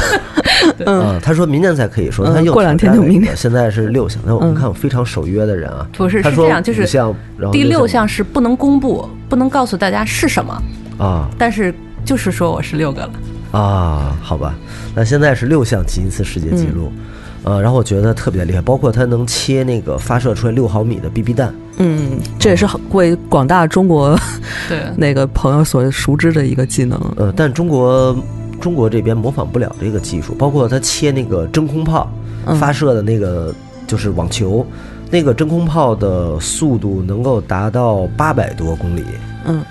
[0.86, 4.20] 嗯，他说明年才可以说，嗯他又过两天就明年现在是六项。
[4.26, 10.62] 那我们嗯看我非常守约的人啊，不是他说是这样，就是五项，然后第六项项是不能公布，不能告诉大家是什么，
[10.98, 13.10] 啊但是就是说我是六个了。
[13.52, 14.54] 啊，好吧，
[14.94, 16.90] 那现在是六项吉尼斯世界纪录。
[16.96, 17.02] 嗯
[17.44, 24.16] 呃，然后我觉得特别厉害，包括他能切那个发射出来六毫米的 BB 弹，嗯，这也是很为广大中国
[24.68, 26.96] 对， 那个朋友所熟知的一个技能。
[27.16, 28.16] 呃，但中国
[28.62, 32.08] 中国这边模仿不了这个技术，包括他切那个真空炮
[32.46, 32.56] 嗯。
[32.56, 33.52] 发射的那个
[33.86, 34.64] 就是网球，
[35.10, 39.04] 那个真空炮的速度能够达到八百多公里，
[39.44, 39.62] 嗯，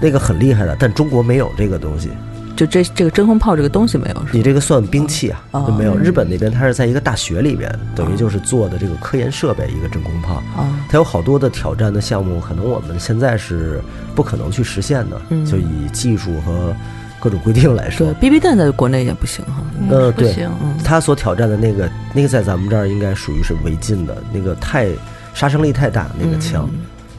[0.00, 2.08] 那个很厉害的，但中国没有这个东西。
[2.54, 4.22] 就这这个真空炮这个东西没有？
[4.30, 5.96] 你这个算兵器啊，没有。
[5.96, 13.80] 日本那边它是在一个大学里边，等于就是做的这个科研设备一个真空炮，啊，它有好多的挑战的项目，可能我们现在是
[14.14, 15.44] 不可能去实现的，嗯。
[15.46, 16.76] 就以技术和
[17.22, 18.12] 各种规定来说。
[18.14, 18.14] 对。
[18.28, 19.62] ，BB 弹在国内也不行哈。
[19.88, 20.50] 呃，对不行，
[20.82, 24.88] 他所挑战的那个，那个在咱们这儿应该属于是违禁的，那个太
[25.32, 26.68] 杀伤力太大，那个枪，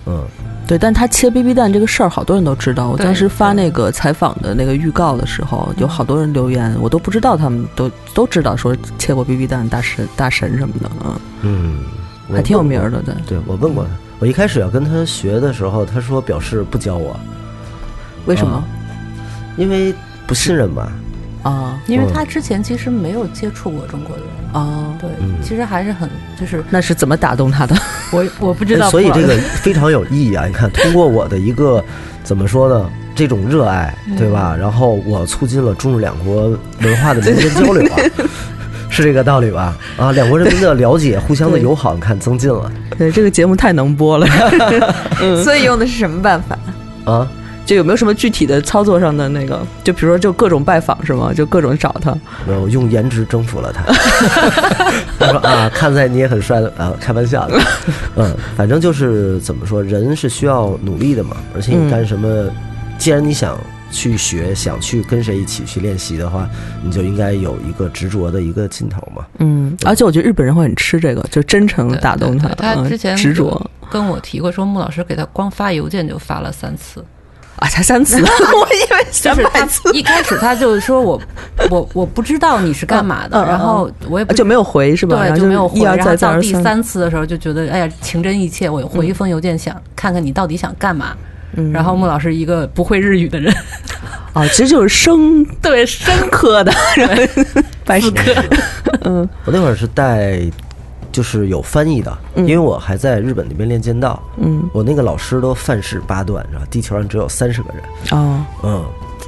[0.05, 0.25] 嗯，
[0.67, 2.89] 对，但他切 BB 弹这个事儿，好多人都知道。
[2.89, 11.15] 我当时发那个采访的那个预告的时候，有好多人留言，我都不知道他们都都知道说切过 BB 弹大神大神什么的，嗯，
[12.29, 13.15] 嗯，还挺有名儿的，对。
[13.27, 13.89] 对我问过他，
[14.19, 17.19] 我一开始要跟他学的时候，他说表示不教我，
[18.25, 18.53] 为什么？
[18.53, 18.63] 啊
[19.57, 19.93] 因为
[20.27, 20.87] 不信任嘛。
[21.43, 24.25] 啊因为他之前其实没有接触过中国人。
[24.53, 24.95] 啊？
[25.01, 27.75] 对，嗯其实还是很就是那是怎么打动他的？
[28.11, 30.45] 我我不知道，所以这个非常有意义啊！
[30.45, 31.83] 你看，通过我的一个
[32.23, 32.89] 怎么说呢？
[33.15, 34.55] 这种热爱，对吧？
[34.57, 37.97] 然后我促进了中日两国文化的民间交流啊，
[38.89, 39.75] 是这个道理吧？
[39.97, 44.27] 啊，两国人民的了解，互相的友好，你看增进了对，这个节目太能播了。
[45.43, 46.57] 所以用的是什么办法？
[47.11, 47.27] 啊。
[47.65, 49.65] 就有没有什么具体的操作上的那个？
[49.83, 51.31] 就比如说，就各种拜访是吗？
[51.33, 52.15] 就各种找他。
[52.45, 53.83] 我用颜值征服了他。
[55.17, 57.59] 他 说啊，看在你也很帅的啊，开玩笑的。
[58.17, 61.37] 嗯，反正就是怎么说，人是需要努力的嘛。
[61.55, 62.49] 而且你干什么，
[62.97, 63.57] 既然你想
[63.91, 66.49] 去学，想去跟谁一起去练习的话，
[66.83, 69.25] 你就应该有一个执着的一个劲头嘛。
[69.39, 72.49] 嗯，而且我觉得日本人会很吃这个，就真诚打动他。
[72.49, 77.03] 对对他嗯之前执着跟我提过，说穆老师给他光发邮件就发了三次，
[77.63, 81.21] 啊，才三次，我以为就是他一开始他就说我
[81.69, 85.15] 我我不知道你是干嘛的，然后我也不就没有回是吧？
[85.23, 85.79] 然对，后就没有回。
[85.81, 88.69] 然后到第三次的时候，就觉得哎呀，情真意切。
[88.69, 91.15] 我回一封邮件想，看看你到底想干嘛。
[91.55, 93.53] 嗯然后穆老师一个不会日语的人，
[94.33, 96.73] 啊，其实就是生 对生科的，
[97.85, 98.33] 白科。
[99.03, 100.41] 嗯我那会儿是带，
[101.13, 104.21] 就是有翻译的，因为我还在日本那边练剑道。
[104.37, 104.69] 嗯。
[104.73, 107.83] 我那个老师都范式八段，然后地球上只有三十个人。
[108.11, 108.83] 哦，嗯，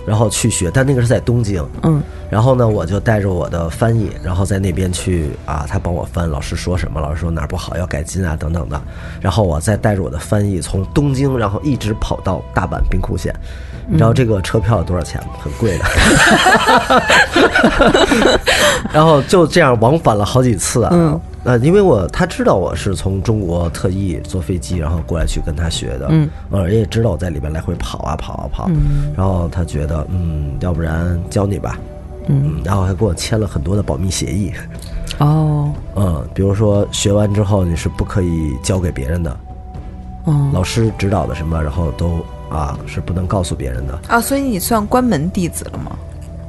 [0.06, 8.82] 然后去学，但那个是在东京，嗯，然后呢，我就带着我的翻译，然后在那边去啊，他帮我翻，老师说什么，老师说哪儿不好要改进啊，等等的，
[9.21, 13.32] 然后我再带着我的翻译从东京，然后一直跑到大阪兵库县，
[13.88, 15.28] 你知道这个车票多少钱吗？
[15.39, 15.86] 很贵的，
[18.91, 31.80] 然后就这样往返了好几次啊，嗯呃，因为我他知道我是从中国特意坐飞机，然后过来去跟他学的，嗯，呃，人也知道我在里边来回跑啊跑啊跑，嗯然后他觉得，嗯，要不然教你吧，
[32.28, 34.52] 嗯，然后还跟我签了很多的保密协议，
[35.20, 39.38] 哦 嗯，比如说学完之后你是不可以教给别人的，
[40.24, 45.96] 哦，老师指导的什么，然后都啊是不能告诉别人的，啊，所以你算关门弟子了吗？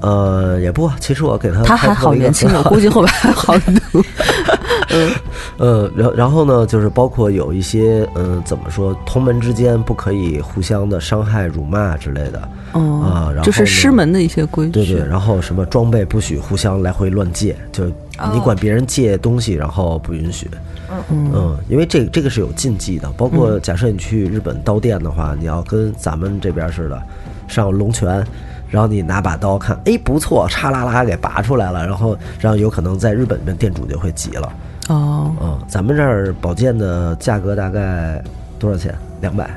[0.00, 4.02] 呃，也不，其实我给他他还好年轻，我 估计后边还好很多。
[5.58, 14.72] 呃，然然后呢，就是包括有一些，嗯、怎么说，同门之间不可以互相的伤害、辱骂之类的，哦啊然后就是师门的一些规矩。
[14.72, 17.86] 对对，然后什么装备不许互相来回乱借，就
[18.32, 20.48] 你管别人借东西，然后不允许。
[21.10, 27.02] 嗯嗯，因为这个这个是有禁忌的，包括假设你去日本刀店的话，你要跟咱们这边似的，
[27.48, 28.24] 上龙泉，
[28.70, 34.52] 然后你拿把刀看，哎不错，嚓啦啦给拔出来了，然后然后有可能在日本面店主就会急了。
[34.88, 38.22] 哦，嗯，咱们这儿宝剑的价格大概
[38.58, 38.94] 多少钱？
[39.20, 39.50] 两百，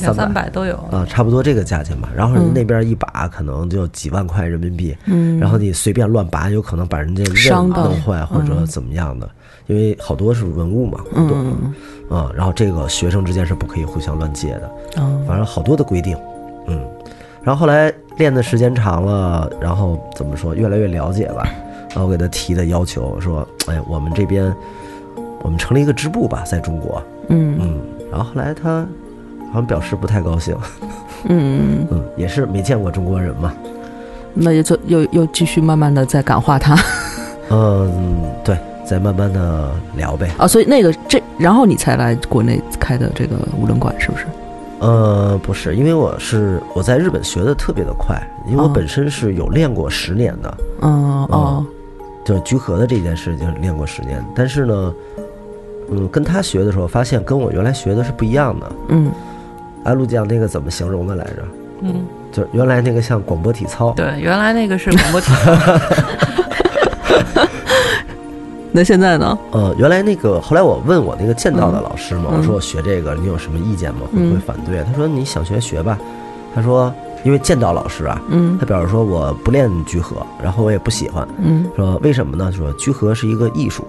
[0.00, 0.74] 两三百都有。
[0.90, 2.08] 啊，差不多这个价钱吧。
[2.14, 9.30] 然后那边一把可能就几万块人民币，嗯然后你随便乱拔，有可能把人家刃伤弄坏或者怎么样的，
[9.68, 11.54] 因为好多是文物嘛，古董
[12.10, 12.30] 嗯啊。
[12.34, 16.31] 然后这个学生之间是不可以互相乱借的，哦反正好多的规定，嗯。
[17.42, 21.48] 然后后来练的时间长了，然后怎么说，越来越了解吧。
[21.90, 24.54] 然后我给他提的要求说，哎，我们这边
[25.42, 27.80] 我们成立一个支部吧，在中国，嗯嗯。
[28.10, 28.86] 然后后来他
[29.48, 30.56] 好像表示不太高兴，
[31.24, 33.52] 嗯， 嗯，也是没见过中国人嘛，
[34.34, 36.78] 那也就又又继续慢慢的在感化他
[37.50, 40.30] 嗯，对，再慢慢的聊呗。
[40.38, 44.24] 啊，所以那个这，然后你才来国内开的这个无论馆是不是？
[44.82, 48.72] 呃，不是，因为我是我在日本学的特别的快，因为我哦。
[48.74, 51.64] 本身是有练过十年的，嗯哦，
[52.24, 54.94] 就居合的这件事情练过十年，但是呢，
[55.88, 58.72] 嗯，跟他学的时候发现跟我原来学的是不一样的。
[58.88, 59.12] 嗯。
[59.84, 61.42] 安，陆酱那个怎么形容的来着？
[61.82, 65.52] 嗯，就原来那个像广播体操，对，原来那个是广播体操，
[68.72, 69.38] 那现在呢？
[69.50, 74.00] 呃，原来那个后来我问我那个剑道的老师嘛，嗯我说我学这个你有什么意见吗？
[74.12, 74.82] 会不会嗯反对？
[74.84, 75.98] 他说你想学学吧。
[76.54, 76.92] 他说
[77.24, 82.50] 因为剑道老师啊，嗯他表示说我不练居合，然后我也不喜欢，嗯说为什么呢？
[82.50, 83.84] 说居合是一个艺术，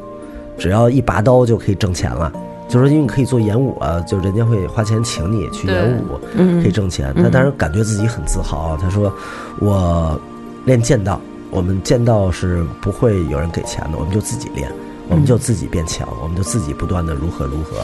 [0.57, 2.31] 只要一拔刀就可以挣钱了。
[2.69, 7.11] 就是说因为你可以做演武啊，就人家会花钱请你去演武，嗯可以挣钱。
[7.15, 8.77] 嗯他当然感觉自己很自豪。
[8.81, 9.13] 他说
[9.59, 10.19] 我
[10.65, 11.19] 练剑道，
[11.53, 14.71] 我们剑道是不会有人给钱的，我们就自己练，
[15.07, 17.77] 我们就自己变强，我们就自己不断的如何如何，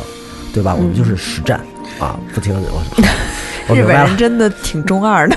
[0.53, 0.73] 对吧？
[0.75, 1.59] 我们就是实战
[1.99, 2.69] 啊，不停的
[3.69, 5.35] 我日本人，真的挺中二的，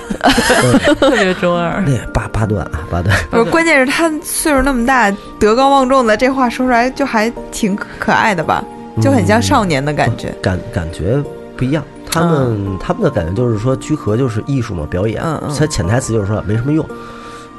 [0.98, 1.82] 特别中二。
[1.86, 3.14] 那八八段啊，八段。
[3.30, 8.64] 不是，关键是他岁数那么大，德高望重的，这话说出来就还挺可爱的吧，
[9.02, 10.34] 就很像少年的感觉。
[10.40, 11.22] 感感觉
[11.58, 11.84] 不一样。
[12.10, 15.20] 他们、他们的感觉就是说，居合就是艺术嘛，表演。
[15.22, 16.86] 嗯嗯他潜台词就是说没什么用，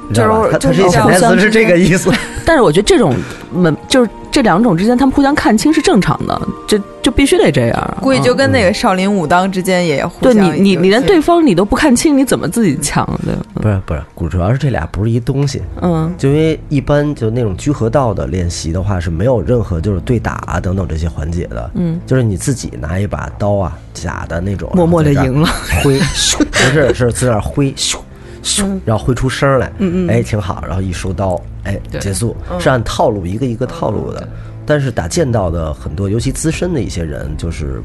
[0.08, 0.44] 你知道吧？
[0.44, 2.10] 就是他他就是这潜台词是这个意思。
[2.46, 3.14] 但是我觉得这种
[3.52, 7.96] 门 就是这两种之间，他们互相看清是正常的，这就必须得这样啊。
[8.02, 13.32] 估计就跟那个少林武当之间也互对你，你你连对方你都不看清，你怎么自己强的？
[13.54, 15.62] 不是不是，主主要是这俩不是一东西。
[15.80, 21.70] 嗯就因为一般就那种居合道的练习的话，是没有任何就是对打啊等等这些环节的。
[21.74, 25.48] 嗯，就是你自己拿一把刀啊，假的那种，默默地然后在这儿赢了，
[25.82, 27.96] 挥，咻 不是是自那儿挥，咻
[28.44, 30.08] 咻，然后挥出声来，嗯嗯。
[30.08, 34.28] 哎，挺好，然后一收刀，哎，结束，是按套路一个一个套路的。
[34.66, 37.82] 但是打剑道的很多，尤其资深的一些人，就是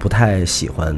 [0.00, 0.96] 不太喜欢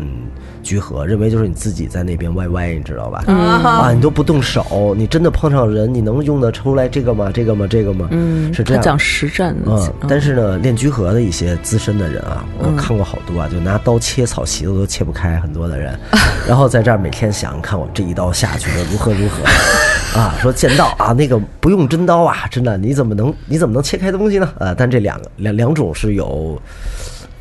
[0.62, 3.24] 居合，认为就是你自己在那边歪歪，你知道吧？
[3.26, 7.28] 啊，你都不动手，你真的碰上人，你能用得出来这个吗？
[7.34, 7.66] 这个吗？
[7.68, 8.06] 这个吗？
[8.12, 8.80] 嗯，是这样。
[8.80, 15.98] 他讲实战的，嗯，但是呢，练居合的一些资深的人啊，我看过好多啊，就拿刀切草席子都切不开，很多的人，
[16.46, 19.42] 然后在这儿每天想，看我这一刀下去的如何如何，
[20.16, 24.48] 啊，说剑道啊，那个不用真刀啊，真的，你怎么能你怎么能切开东西呢？
[24.60, 26.56] 啊，但这两个两两种是有，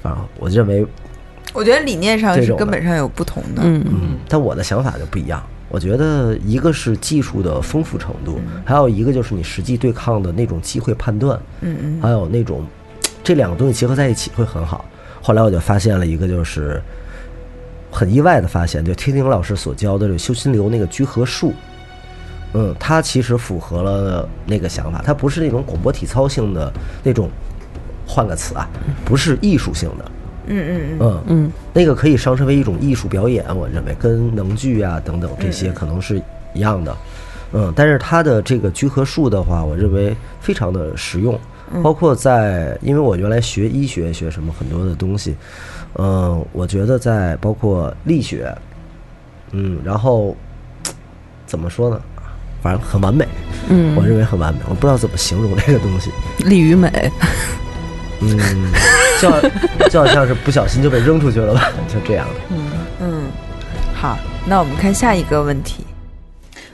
[0.02, 0.84] 啊，我认为，
[1.54, 3.62] 我觉得理念上是根本上有不同的。
[3.64, 5.42] 嗯嗯，但我的想法就不一样。
[5.70, 12.66] 我觉得一个是技术的丰富程度，还有一个就是你实际对抗的那种机会判断，嗯嗯还有那种
[13.24, 14.84] 这两个东西结合在一起会很好。
[15.22, 16.82] 后来我就发现了一个，就是
[17.89, 21.54] 很意外的发现，就天宁老师所教的这修心流那个居合术，
[22.54, 26.70] 嗯，它其实符合了那个想法，它不是那种广播体操性的
[27.02, 27.30] 那种，
[28.06, 28.68] 换个词啊，
[29.06, 30.12] 不是艺术性的，
[30.48, 36.22] 嗯嗯嗯，嗯嗯，那个可以上升为一种艺术表演，我认为跟能剧啊等等这些可能是
[36.54, 36.98] 一样的，
[37.54, 41.39] 嗯，但是它的这个聚合术的话，我认为非常的实用，
[41.84, 45.36] 包括在，因为我原来学医学学什么很多的东西，
[45.96, 48.54] 嗯，我觉得在包括力学，
[49.52, 50.36] 嗯，然后
[51.46, 52.02] 怎么说呢？
[52.62, 53.28] 反正很完美，
[53.70, 53.96] 嗯。
[53.96, 56.12] 我认为很完美，我不知道怎么形容这个东西，
[56.46, 57.12] 力与美，
[58.20, 58.38] 嗯，
[59.22, 62.34] 就就好像是不小心就被扔出去了吧，就这样的。
[62.49, 63.24] 嗯嗯，
[63.93, 64.17] 好，
[64.47, 65.86] 那我们看下一个问题。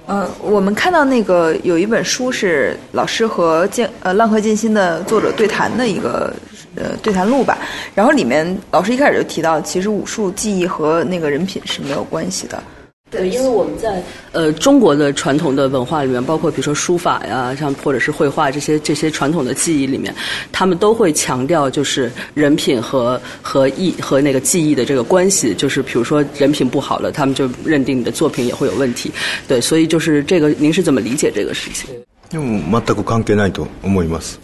[0.06, 6.34] 呃，我们看到那个有一本书是老师和建呃浪客剑心的作者对谈的一个
[6.76, 7.58] 呃对谈录吧，
[7.94, 12.64] 然后里面老师一开始就提到，其实武术技艺和那个人品是没有关系的。
[13.11, 20.15] 对，因为我们在呃中国的传统的文化里面，包括比如说书法呀，像或者是绘画这些这些传统的技艺里面，
[20.51, 25.53] 他们都会强调就是人品和和艺和那个技艺的这个关系。
[25.53, 29.13] 就是比如说人品不好了，他们就认定你的作品也会有问题。
[29.47, 31.91] 对，所以就是这个，您是怎么理解这个事情？
[32.31, 34.37] でも全く関係ないと思います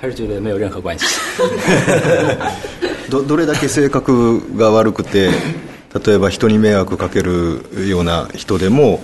[0.00, 1.04] 还是觉得没有任何关系。
[3.10, 5.30] ど どれだけ性格が悪くて
[5.93, 8.99] 例えば人に迷惑かけるような人でも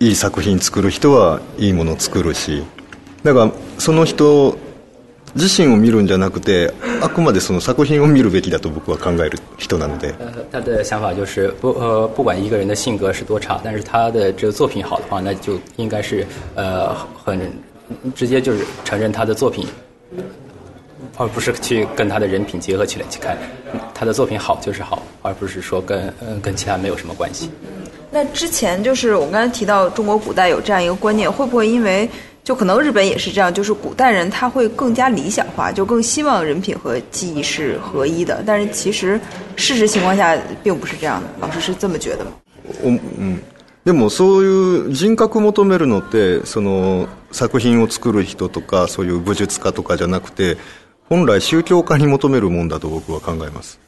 [0.00, 2.64] いい作品作る人はいいものを作るし
[3.22, 4.58] だからその人
[5.34, 10.14] 自身を見るんじゃなくてあくまでその作品を見るべきだと僕は考える人なので，
[10.52, 16.24] 他的想法就是不呃，不管一个人的性格是多差，但是他的这个作品好的话，那就应该是
[16.54, 17.40] 呃很
[18.14, 19.66] 直接就是承认他的作品，
[21.16, 23.36] 而不是去跟他的人品结合起来去看，
[23.92, 27.49] 他的作品好就是好，而不是说跟呃跟其他没有什么关系。
[28.11, 32.09] 那之前就是我刚才提到中国古代有这样一个观念，会不会因为
[32.43, 39.19] 就可能日本也是这样，就是古代人他会更加理想化，就更希望人品和技艺是合一的，但是其实
[39.55, 41.27] 事实情况下并不是这样的。
[41.39, 42.31] 老师是这么觉得吗？
[42.83, 43.41] おうん、
[43.83, 50.57] でもそういう人格求めるのってその作品を作る人とかそういう武術家とかじゃなくて
[51.09, 53.79] 本来宗教家に求めるもんだと僕は考えます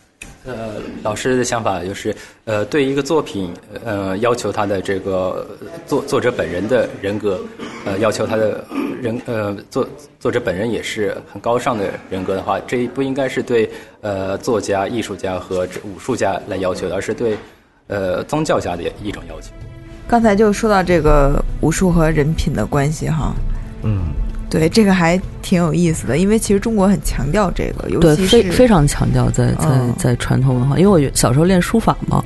[0.46, 3.52] 呃，老师的想法就是，呃，对一个作品，
[3.84, 5.46] 呃，要求他的这个
[5.86, 7.40] 作作者本人的人格，
[7.84, 8.64] 呃，要求他的
[9.02, 9.88] 人，呃，作
[10.20, 13.68] 作者本人也是很高尚的人格的话，这不应该是对
[14.00, 17.36] 呃作家、艺术家和这武术家来要求的，而是对
[17.88, 19.50] 呃宗教家的一种要求。
[20.08, 23.34] 刚才就说到这个武术和人品的关系哈，
[23.82, 24.04] 嗯，
[24.58, 32.24] 对，这个还挺有意思的，因为其实中国很强调这个，尤对，其是非非常强调在在嗯在传统文化，因为我小时候练书法嘛，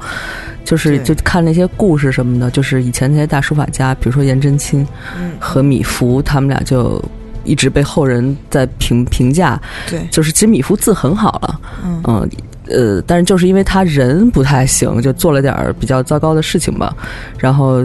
[0.65, 4.87] 就是就看那些故事什么的，就是以前那些大书法家，比如说颜真卿
[5.19, 7.03] 嗯和米芾，他们俩就
[7.45, 12.31] 一直被后人在评评价，对，就是其实米芾字很好了，嗯嗯
[12.69, 16.95] 呃，但是就是因为他人不太行，就做了点儿比较糟糕的事情吧，
[17.39, 17.85] 然后。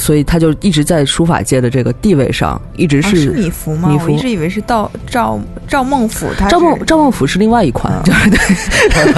[0.00, 3.90] 呃所以他就一直在书法界的这个地位上，一直是,、啊是米芾吗？
[3.90, 4.04] 米芾。
[4.04, 5.38] 我一直以为是赵赵
[5.68, 8.02] 赵孟俯，他赵孟赵孟俯是另外一款，嗯。
[8.04, 9.12] 就是对。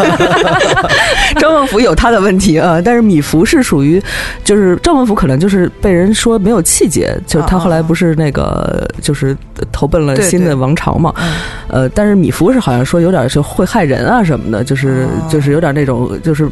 [1.41, 4.03] 赵孟俯有他的问题啊，但是米芾是属于，
[4.45, 9.37] 就是赵孟俯可能就是被人说没有气节，就是他后来不是那个就是
[9.71, 11.33] 投奔了新的王朝嘛，嗯。
[11.69, 15.29] 呃，但是米芾是好像说有点就会害人啊什么的，就是、哦。
[15.31, 16.49] 就是有点那种就是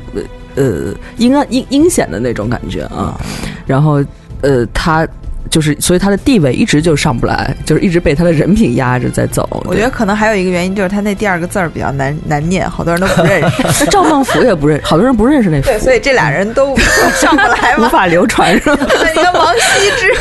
[0.55, 3.19] 呃阴暗阴阴险的那种感觉啊，
[3.67, 4.03] 然后
[4.43, 5.07] 呃他。
[5.49, 9.49] 就是，所以他的地位一直就上不来，就是一直被他的人品压着在走。
[9.65, 13.63] 我觉得可能还有一个原因就是他那第二个字儿比较难难念，好多人都不认识。
[13.81, 16.77] 那赵孟俯也不认，好多人不认识那对，所以这俩人都
[17.17, 17.89] 上不来 无。
[17.89, 18.79] 法流传是吧？
[19.03, 20.13] 那你看王羲之，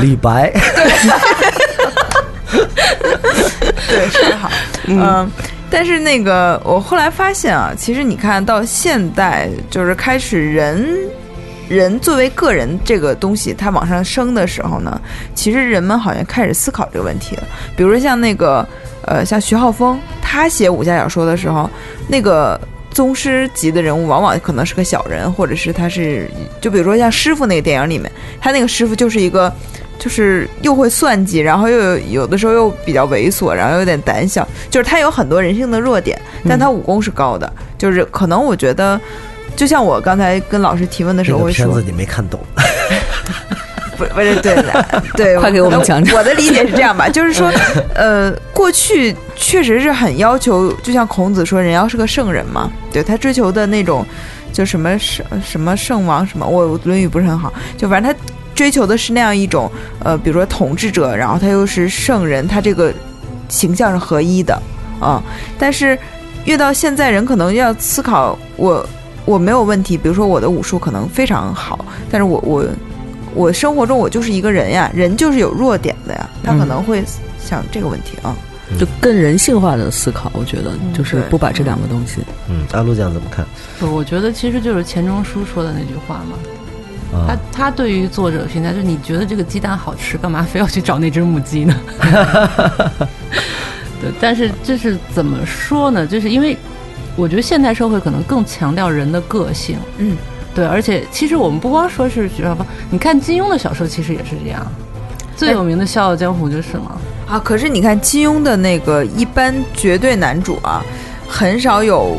[0.00, 0.52] 李白，
[3.88, 4.48] 对， 说得好，
[4.86, 5.28] 嗯。
[5.70, 10.96] 但是那个，我后来发现啊，其实你看到现代，就是开始人
[11.68, 15.00] 人作为个人这个东西，它往上升的时候呢，
[15.34, 17.42] 其实人们好像开始思考这个问题了。
[17.76, 18.66] 比如说像那个
[19.02, 21.68] 呃，像徐浩峰，他写武侠小说的时候，
[22.08, 22.60] 那个
[22.90, 26.28] 宗师级的人物往往可能是个小人，或者是他是，
[26.60, 28.10] 就比如说像师傅那个电影里面，
[28.40, 29.52] 他那个师傅就是一个。
[30.00, 36.16] 就是又会算计，然后又有有的时候又比较猥琐，然后有点胆小，就是他有很多人性的弱点，
[36.48, 37.52] 但他武功是高的。
[37.76, 39.00] 就是可能我觉得，
[39.58, 42.38] 就像我刚才跟老师提问的时候我说这个片子，你没看懂，
[43.98, 47.50] 不不是对的，对， 快给我们讲讲我的理解是这样吧，就是说，
[47.96, 54.06] 呃，过去确实是很要求，就像孔子说，人要是个圣人嘛，对他追求的那种，
[54.52, 58.16] 就什么圣什么圣王什么，我我论语不是很好，就反正他
[58.54, 59.68] 追求的是那样一种，
[60.04, 62.94] 呃，比如说统治者，然后他又是圣人，他这个
[63.48, 64.56] 形象是合一的
[65.00, 65.20] 啊、
[65.58, 65.98] 但是
[66.44, 68.88] 越到现在，人可能要思考我。
[69.28, 72.64] 我没有问题，比如说我的武术可能非常好，但是我我
[73.34, 77.04] 我生活中我就是一个人呀，人就是有弱点的呀，他可能会
[77.38, 78.34] 想这个问题啊。
[78.78, 82.20] 就更人性化的思考，我觉得就是不把这两个东西。
[82.50, 83.46] 嗯，阿陆酱怎么看？
[83.78, 86.36] 不，我觉得其实就是钱钟书说的那句话嘛。
[87.26, 91.74] 他啊，他对于作者评价就是，你觉得这个鸡蛋好吃，干嘛非要去找那只母鸡呢？
[94.00, 96.06] 对，但是这是怎么说呢？
[96.06, 96.54] 就是因为
[97.18, 100.16] 我觉得现代社会可能更强调人的个性，嗯，
[100.54, 104.64] 对，而且其实我们不光说是学校吧，你看金庸的小说其实也是这样，
[105.36, 106.92] 最有名的《笑傲江湖》就是嘛。
[107.26, 110.80] 啊，可是你看金庸的那个一般绝对男主啊，
[111.28, 112.16] 很少有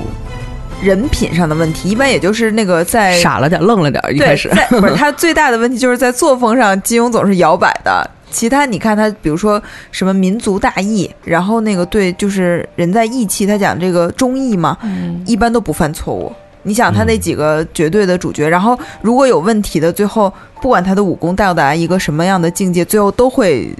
[0.81, 4.49] 人品上的问题，一般也就是那个在傻了点，愣了点，一开始。
[4.69, 8.07] 不是他最大的问题就是在作风上，金庸总是摇摆的。
[8.31, 9.61] 其他你看他，比如说
[9.91, 16.31] 什么民族大义，然后那个对，就是人在义气，他讲这个忠义嘛，嗯，一般都不犯错误。
[16.63, 23.73] 你想他那几个绝对的主角，然后如果有问题的，最后不管他的武功到达一个什么样的境界，最后都会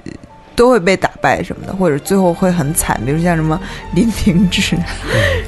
[0.56, 2.98] 都会被打败什么的，或者最后会很惨。
[3.04, 3.60] 比如像什么
[3.94, 4.76] 林平之、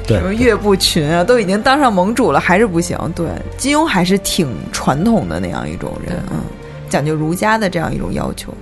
[0.07, 2.97] 对什么岳不群啊，都已经当上盟主了，还是不行。
[3.15, 3.27] 对，
[3.57, 6.39] 金庸还是挺传统的那样一种人，嗯，
[6.87, 8.53] 讲究儒家的这样一种要求。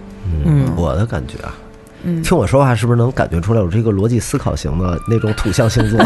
[0.46, 1.54] 嗯，我的感觉啊，
[2.04, 6.00] 嗯，听我说话是不是能感觉出来我是一个逻辑思考型的那种土象星座？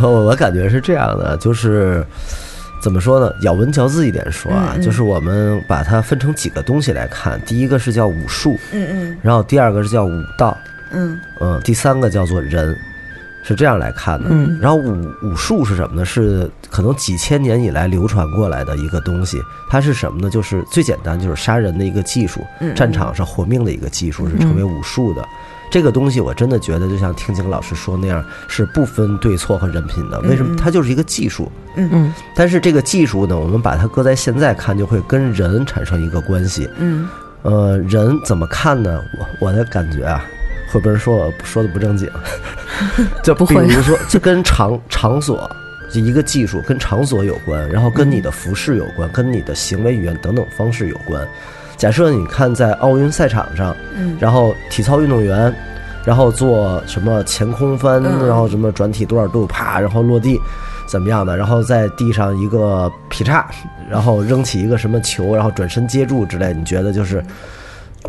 [0.00, 2.04] 我 我感觉是这样的，就是
[2.80, 3.32] 怎么说呢？
[3.42, 4.82] 咬文嚼字一点说啊，嗯嗯。
[4.82, 9.18] 就是我们把它分成几个东西来看，第一个是叫武术，嗯嗯。
[9.22, 10.56] 然后第二个是叫武道，
[10.92, 11.18] 嗯。
[11.40, 12.76] 嗯，第三个叫做人，
[13.48, 14.28] 是这样来看的。
[14.30, 16.04] 嗯然后武武术是什么呢？
[16.04, 19.42] 是可能几千年以来流传过来的一个东西。
[19.70, 20.28] 它是什么呢？
[20.28, 25.26] 就是最简单，就是杀人的一个技术，嗯战场上活命的一个技术，是成为武术的。
[25.70, 30.20] 这个东西我真的觉得，就像听景老师说那样，是不分对错和人品的。
[30.20, 30.54] 为什么？
[30.56, 31.50] 它就是一个技术。
[31.76, 36.68] 嗯但是这个技术呢，我们把它搁在现在看，就会跟人产生一个关系。
[36.78, 37.08] 嗯
[37.42, 39.00] 呃，人怎么看呢？
[39.18, 40.24] 我我的感觉啊，
[40.70, 42.08] 会不会说我说的不正经？
[43.22, 45.50] 就不会比如说，就跟场场所，
[45.90, 51.26] 就一个技术跟场所有关，然后跟你的服饰有关，跟你的行为语言等等方式有关。
[51.76, 55.54] 假设你看在奥运赛场上，嗯然后体操运动员，
[56.04, 60.40] 然后做什么前空翻，嗯然后什么转体多少度，啪，然后落地，
[60.88, 61.36] 怎么样的？
[61.36, 63.48] 然后在地上一个劈叉，
[63.88, 67.24] 然后扔起一个什么球，然后转身接住之类，你觉得就是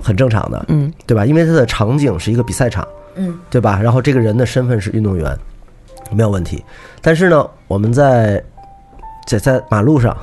[0.02, 1.26] 很正常的，嗯对吧？
[1.26, 3.80] 因为它的场景是一个比赛场，嗯对吧？
[3.82, 5.38] 然后这个人的身份是运动员，
[6.12, 6.64] 没有问题。
[7.02, 8.44] 但是呢，我们在
[9.26, 10.16] 在在马路上，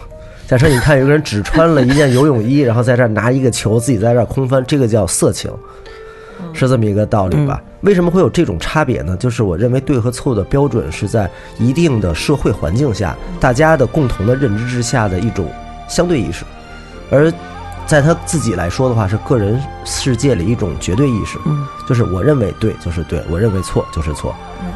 [0.47, 5.51] 假设你看有个人只穿了一件游泳衣， 然后在这儿拿一个球，自己在这儿空翻，这个叫色情，
[6.53, 7.63] 是这么一个道理吧？
[7.83, 9.17] 为什么会有这种差别呢？
[9.17, 15.47] 就是我认为对和错的标准是在一定的社会环境下，大家的共同的认知之下的一种
[15.87, 16.45] 相对意识，
[17.11, 17.33] 而
[17.87, 21.39] 在他自己来说的话，是个人世界里一种绝对意识。
[21.47, 24.35] 嗯就是我认为对就是对，我认为错就是错。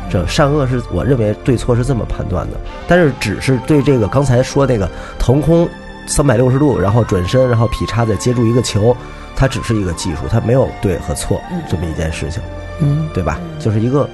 [0.09, 2.57] 这善恶是我认为对错是这么判断的，
[2.87, 4.89] 但是只是对这个刚才说那个
[5.19, 5.69] 腾空
[6.07, 8.97] 三百六十度，然后转身，然后劈叉再接住一个球，
[9.35, 12.41] 它只是一个技术，它没有对和错这么一件事情，
[12.81, 13.41] 嗯对吧？
[13.59, 14.09] 就是一个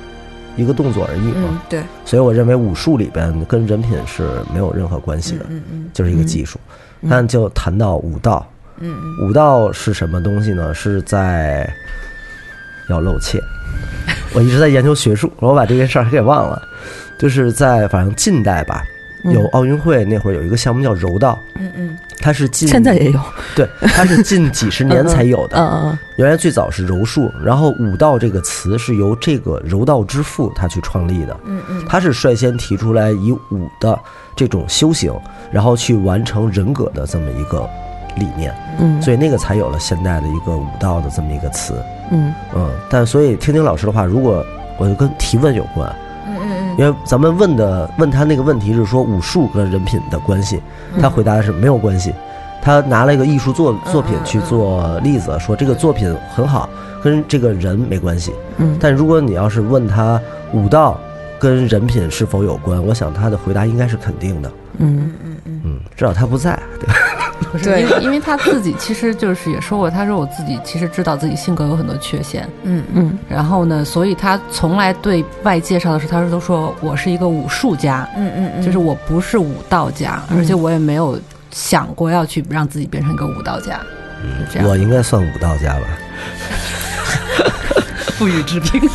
[0.57, 1.49] 一个动作而已嘛。
[1.51, 6.59] 嗯，对，所以我认为武术里边跟人品是没有任何关系的，嗯嗯就是一个技术。
[7.11, 8.47] 但就谈到武道，
[8.80, 10.72] 嗯嗯武道是什么东西呢？
[10.74, 11.68] 是在
[12.88, 13.42] 要露怯。
[14.34, 16.60] 我一直在研究学术，我把这件事儿给忘了。
[17.18, 18.84] 就是在反正近代吧，
[19.24, 23.20] 有奥运会那会儿有一个项目叫柔道，嗯嗯它是近现在也有。
[23.54, 25.56] 对，它是近几十年 才有的。
[25.56, 31.36] 嗯嗯原来最早是柔术，然后武道这个词是由这个柔道之父他去创立的。
[31.44, 33.98] 嗯嗯他是率先提出来以武的
[34.34, 35.12] 这种修行，
[35.50, 37.66] 然后去完成人格的这么一个
[38.16, 39.00] 理念，嗯。
[39.00, 41.74] 所以那个才有了现代的一个武道的这么一个词。
[42.10, 42.34] 嗯。
[42.54, 44.44] 嗯，但所以听听老师的话，如果
[44.76, 45.90] 我就跟提问有关，
[46.28, 50.60] 嗯嗯因为咱们问的问他那个问题是说武术跟人品的关系，
[51.00, 52.12] 他回答的是没有关系。
[52.60, 56.68] 他拿了一个艺术作作品去做例子，说这个作品很好，
[57.02, 58.34] 跟这个人没关系。
[58.58, 58.76] 嗯。
[58.80, 60.20] 但如果你要是问他
[60.52, 60.98] 武道
[61.39, 64.51] 跟人品是否有关，我想他的回答应该是肯定的。
[64.78, 65.61] 嗯嗯嗯。
[65.64, 66.95] 嗯，至少他不在，对吧？
[67.53, 67.82] 不是对。
[67.82, 73.18] 因为因为他自己其实就是也说过，他说我自己其实知道自己性格有很多缺陷，嗯嗯。
[73.28, 81.18] 然后呢，所以他从来对外介绍的时候，他说都说我是一个武术家，嗯嗯嗯，就是我不是武道家，而且我也没有
[81.51, 83.80] 想过要去让自己变成一个武道家，
[84.22, 84.68] 嗯这样。
[84.68, 85.87] 我应该算武道家吧，
[88.18, 88.89] 不予置评。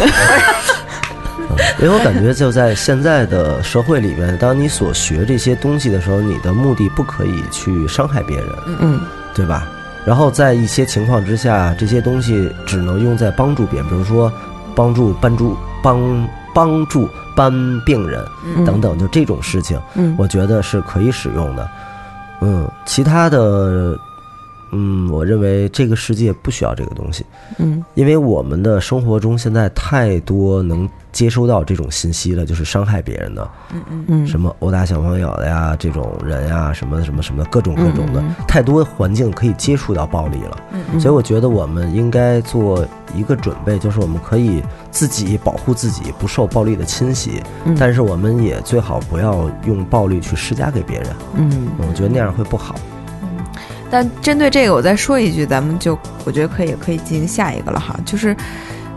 [1.82, 8.48] 因为我感觉就在现在的社会里面，当你所学这些东西的时候，你的目的不可以去伤害别人，
[8.80, 9.00] 嗯。
[9.34, 9.66] 对吧？
[10.06, 14.30] 然后在一些情况之下，这些东西只能用在帮助别人，比如说
[14.76, 17.50] 帮助帮助帮帮助搬
[17.86, 18.22] 病人
[18.66, 20.14] 等等，就这种事情，嗯。
[20.18, 21.70] 我觉得是可以使用的。
[22.42, 23.98] 嗯，其他的，
[24.74, 27.26] 嗯，我认为这个世界不需要这个东西，
[27.58, 27.82] 嗯。
[27.94, 40.58] 因为我们的生活中现在太多能接收到这种信息了，就是伤害别人的，嗯嗯嗯什么殴打小朋友的呀，这种人呀，什么什么什么各种各种的嗯，太多环境可以接触到暴力了。
[40.74, 42.86] 嗯所以我觉得我们应该做
[43.16, 51.08] 一个准备，就是我们可以自己保护自己，不受暴力的侵袭，嗯但是我们也最好不要用暴力去施加给别人。
[51.36, 52.76] 嗯我觉得那样会不好。
[53.90, 58.00] 但针对这个，我再说一句，咱们就我觉得可以可以进行下一个了哈。
[58.06, 58.34] 就是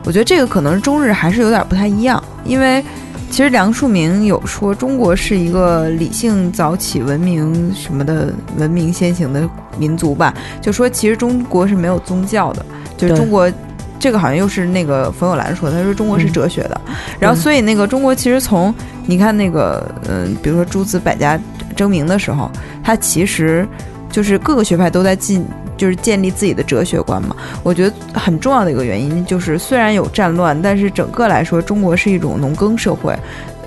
[0.05, 2.85] 我觉得这个可能中日还是有点不太一样，因为
[3.31, 9.49] 其实梁漱溟有说中国是一个理性早起、文明什么的文明先行的
[9.79, 12.65] 民族吧，就说其实中国是没有宗教的，
[12.97, 13.51] 就是中国。
[13.97, 16.79] 这个好像又是那个冯友兰说的，他说中国是哲学的，
[17.19, 18.75] 然后所以那个中国其实从
[19.07, 21.41] 你看那个嗯、比如说诸子百家
[21.75, 22.51] 争鸣的时候，
[22.83, 23.67] 它其实
[24.11, 25.43] 就是各个学派都在进，
[25.77, 27.37] 就是建立自己的哲学观嘛。
[27.63, 33.17] 我觉得很重要的一个原因就是，虽然有战乱，但是整个来说，中国是一种农耕社会，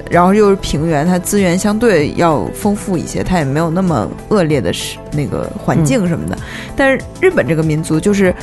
[0.10, 6.38] 然后又是平原，它资源相对要丰富一些，它也没有那么恶劣的是那个环境什么的。
[6.76, 8.34] 但是日本这个民族就是。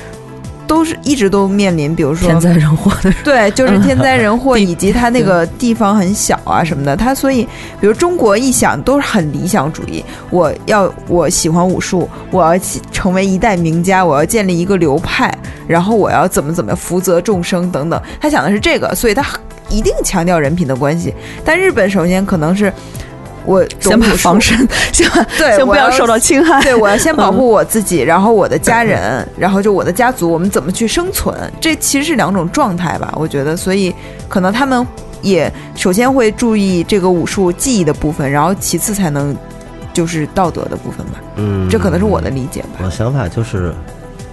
[0.75, 6.97] 都是一直都面临，比如说天灾人祸的对，就是 天灾人祸，以及它那个地方很小啊什么的。
[6.97, 7.45] 它所以，
[7.81, 12.61] 比如中国一想都是很理想主义，我要我喜欢武术，我要
[12.91, 15.33] 成为一代名家，我要建立一个流派，
[15.69, 18.03] 然后我要怎么怎么福泽众生等等。
[18.21, 19.25] 他想的是这个，所以他
[19.69, 21.15] 一定强调人品的关系。
[21.45, 22.73] 但日本首先可能是。
[23.45, 24.57] 我先把防身，
[24.93, 26.63] 先把对，先不要要受到侵害。
[26.63, 31.35] 对，我要先保护我自己，然后我的家人， 然后就我的家族，我们怎么去生存？
[31.61, 33.95] 这其实是两种状态吧，我觉得，所以
[34.29, 34.87] 可能他们
[35.23, 39.37] 也首先会注意这个武术技艺的部分，然后其次才能
[39.93, 41.21] 就是道德的部分吧。
[41.37, 42.81] 嗯，这可能是我的理解吧。
[42.85, 43.75] 我想法就是，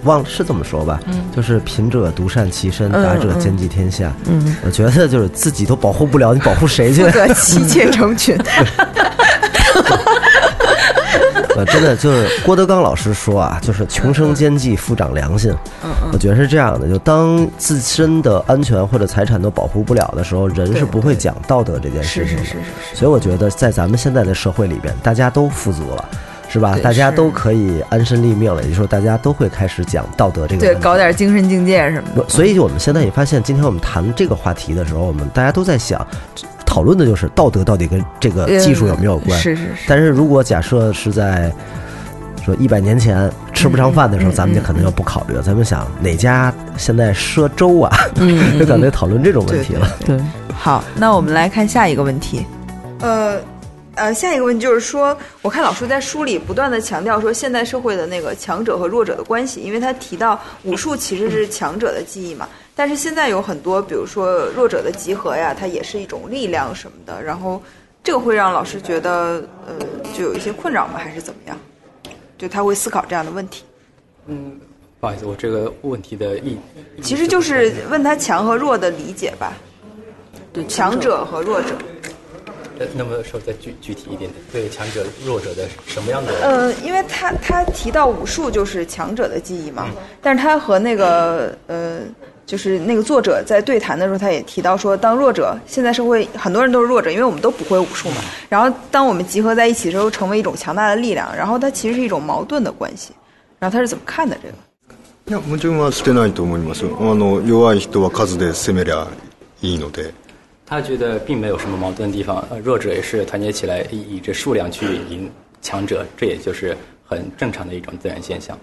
[0.04, 1.00] 忘了是这么说吧，
[1.34, 4.12] 就是贫者独善其身，嗯达者嗯兼济天下。
[4.26, 7.10] 嗯，我觉得就是自己都保护不了，你保护谁去不？
[7.10, 8.36] 得妻妾成群，
[11.54, 15.52] 呃，真的就是郭德纲老师说啊，就是穷生奸计，富长良心。
[15.84, 22.44] 嗯我觉得是这样的，就当自身的安全或者财产都保护不了的时候，人是不会讲道德这件事情的。
[22.44, 22.58] 是是是
[22.90, 26.04] 是，所以我觉得在咱们现在的社会里边，大家都富足了。
[26.52, 26.78] 是吧？
[26.82, 30.74] 大家都可以安身立命了，也就是说，大家都会开始讲道德这个对。
[30.74, 32.28] 搞点精神境界什么的。
[32.28, 36.06] 所以我们现在也发现，今天我们谈这个话题的时候，我们大家都在想，
[36.66, 39.38] 讨论的就是道德到底跟这个技术有没有关。
[39.40, 41.50] 是是是，但是如果假设是在
[42.44, 45.40] 说一百年前吃不上饭的时候，咱们就可能要不考虑了。
[45.40, 49.88] 咱们想哪家现在赊粥啊，嗯 就感觉讨论这种问题了。
[50.04, 50.20] 对，
[50.54, 52.44] 好，那我们来看下一个问题。
[53.00, 53.38] 呃
[53.94, 67.62] 呃，下一个问题就是说，我看老师在书里不断的强调说，现代社会的那个强者和弱者的关系，因为他提到武术其实是强者的技艺嘛，但是现在有很多，比如说弱者的集合呀，它也是一种力量什么的，然后
[68.02, 69.74] 这个会让老师觉得呃，
[70.16, 70.94] 就有一些困扰吗？
[70.98, 71.58] 还是怎么样？
[72.38, 73.62] 就他会思考这样的问题，
[74.26, 74.58] 嗯，
[75.00, 76.58] 不好意思，我这个问题的意
[77.02, 79.52] 其实就是问他强和弱的理解吧，
[80.50, 81.76] 对强者和弱者。
[82.81, 86.31] 呃那么说再具具体一点，对强者、弱者的什么样的？
[86.41, 89.89] 呃，因为他他提到武术就是强者的技艺嘛，
[90.21, 92.01] 但是他和那个呃，
[92.45, 98.17] 就是那个作者在对谈的时候，他也提到说，当弱者，现在社会很多人都是弱者，因为我们都不会武术嘛。
[98.47, 103.11] 然后当我们集合在一起的时候，成为一种强大的力量，然后它其实是一种矛盾的关系。
[103.59, 104.53] 然后他是怎么看的这个？
[105.29, 109.07] いや矛盾はしてないと思いますあの弱い人は数で攻めりゃ
[109.61, 110.13] いいので
[110.71, 115.31] 他觉得并没有什么矛盾的地方，呃，弱者也是团结起来，以以这数量去赢
[115.61, 116.75] 强者，这也就是
[117.05, 118.57] 很正常的一种自然现象。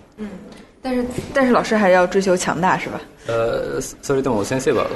[0.83, 3.01] 但是但是老师还是要追求强大是吧？
[3.27, 4.87] 呃，それでも先生は、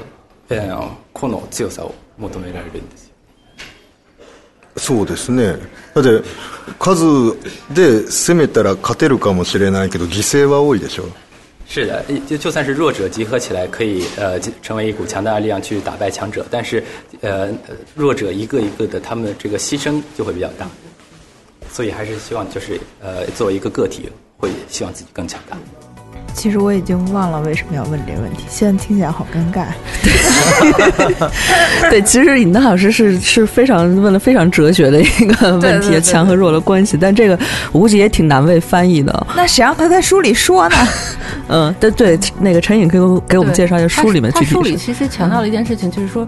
[0.51, 3.15] えー個の強さを求められるんですよ。
[4.77, 5.57] そうですね
[5.95, 6.23] だって
[6.79, 7.35] 数
[7.75, 11.09] で攻めたら勝てるかもしれないけど犠牲は多いでしょ
[11.74, 16.84] 是的，就就算是弱者集合起来，可以呃成为一股强大的力量去打败强者，但是
[17.22, 17.50] 呃
[17.96, 20.70] 弱者一个一个的，他们的这个牺牲就会比较大，
[21.72, 24.08] 所以还是希望就是呃作为一个个体，
[24.38, 25.58] 会希望自己更强大。
[26.34, 29.68] 其实我已经忘了为什么要问这个问题，现在听起来好尴尬。
[31.90, 37.40] 对，其实尹丹老师是是非常问了非常哲学的一个问题，对对对强和弱的关系，但这个
[37.72, 39.28] 我估计也挺难为翻译的。
[39.36, 40.76] 那谁让他在书里说呢？
[41.48, 44.60] 嗯，对对，那个陈颖可以给我给我们介绍一下书里面他具体他。
[44.60, 46.26] 书里其实强调了一件事情，就是说，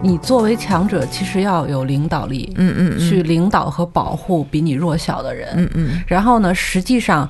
[0.00, 5.48] 你作为强者，其实要有领导力，嗯嗯嗯去领导和保护比你弱小的人。
[5.56, 7.28] 嗯嗯然后呢，实际上。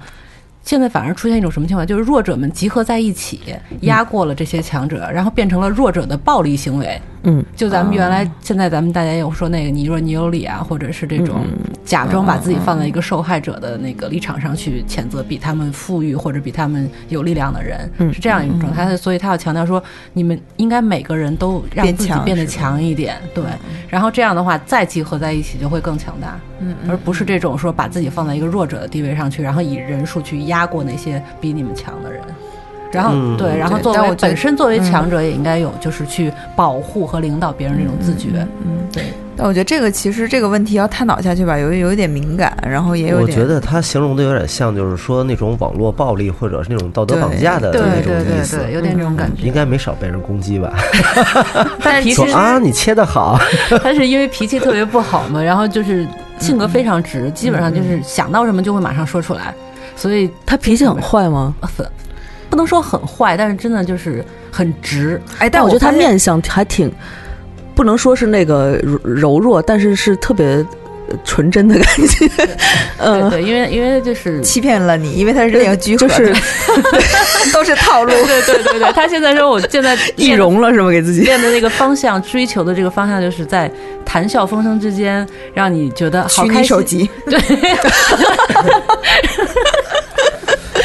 [0.62, 1.86] 现在反而出现一种什么情况？
[1.86, 3.40] 就是弱者们集合在一起，
[3.80, 7.00] 压过了这些强者，然后变成了弱者的暴力行为。
[7.22, 11.44] 嗯，就咱们原来，现在咱们大家有说那个你若你有理啊，或者是这种
[11.84, 18.96] 假装把自己放在一个受害者的那个立场上去谴责比他们富裕或者比他们有力量的人，嗯是这样一种状态。
[18.96, 23.44] 所以他要强调说，你们应该每个人都让自己变得强一点，对。
[23.88, 32.22] 然后这样的话，再集合在一起就会更强大，嗯而不是这种说把自己放在一个弱者的地位上去，然后以人数去压过那些比你们强的人。
[32.92, 38.46] 然后、嗯对，然后作为本身作为嗯强者也应该有就是去保护和领导别人这种自觉。
[38.66, 39.04] 嗯，对，
[39.36, 43.38] 但我觉得这个其实这个问题要探讨下去吧，有有一点敏感，然后也有点。
[43.38, 48.58] 我觉得他形容的有点像，就是说那种网络暴力或者是那种道德绑架的那种对对意思。
[48.58, 49.46] 对，有点这种感觉。
[49.46, 50.72] 应该没少被人攻击吧？
[51.82, 53.38] 但脾气说啊，你切的好，
[53.82, 56.06] 他是因为脾气特别不好嘛，然后就是
[56.38, 59.54] 性格非常直，基本上就是想到什么就会马上说出来，
[59.94, 61.54] 所以他脾气很坏吗？
[61.60, 61.86] 很
[62.50, 65.18] 不能说很坏，但是真的就是很直。
[65.38, 66.92] 哎，但但我觉得他面相还挺，
[67.74, 70.46] 不能说是那个柔柔弱，但是是特别
[71.08, 72.28] 呃纯真的感觉。
[72.36, 72.48] 对
[72.98, 76.34] 嗯，对，因为因为就是欺骗了你，因为他是练居合的，就是
[77.54, 78.10] 都是套路。
[78.10, 80.90] 对对对对，他现在说我现在 易容了是吗？
[80.90, 81.22] 给自己。
[81.22, 83.70] 练的那个方向，追求的这个方向，就是在
[84.04, 87.08] 谈笑风生之间，让你觉得好取开手机，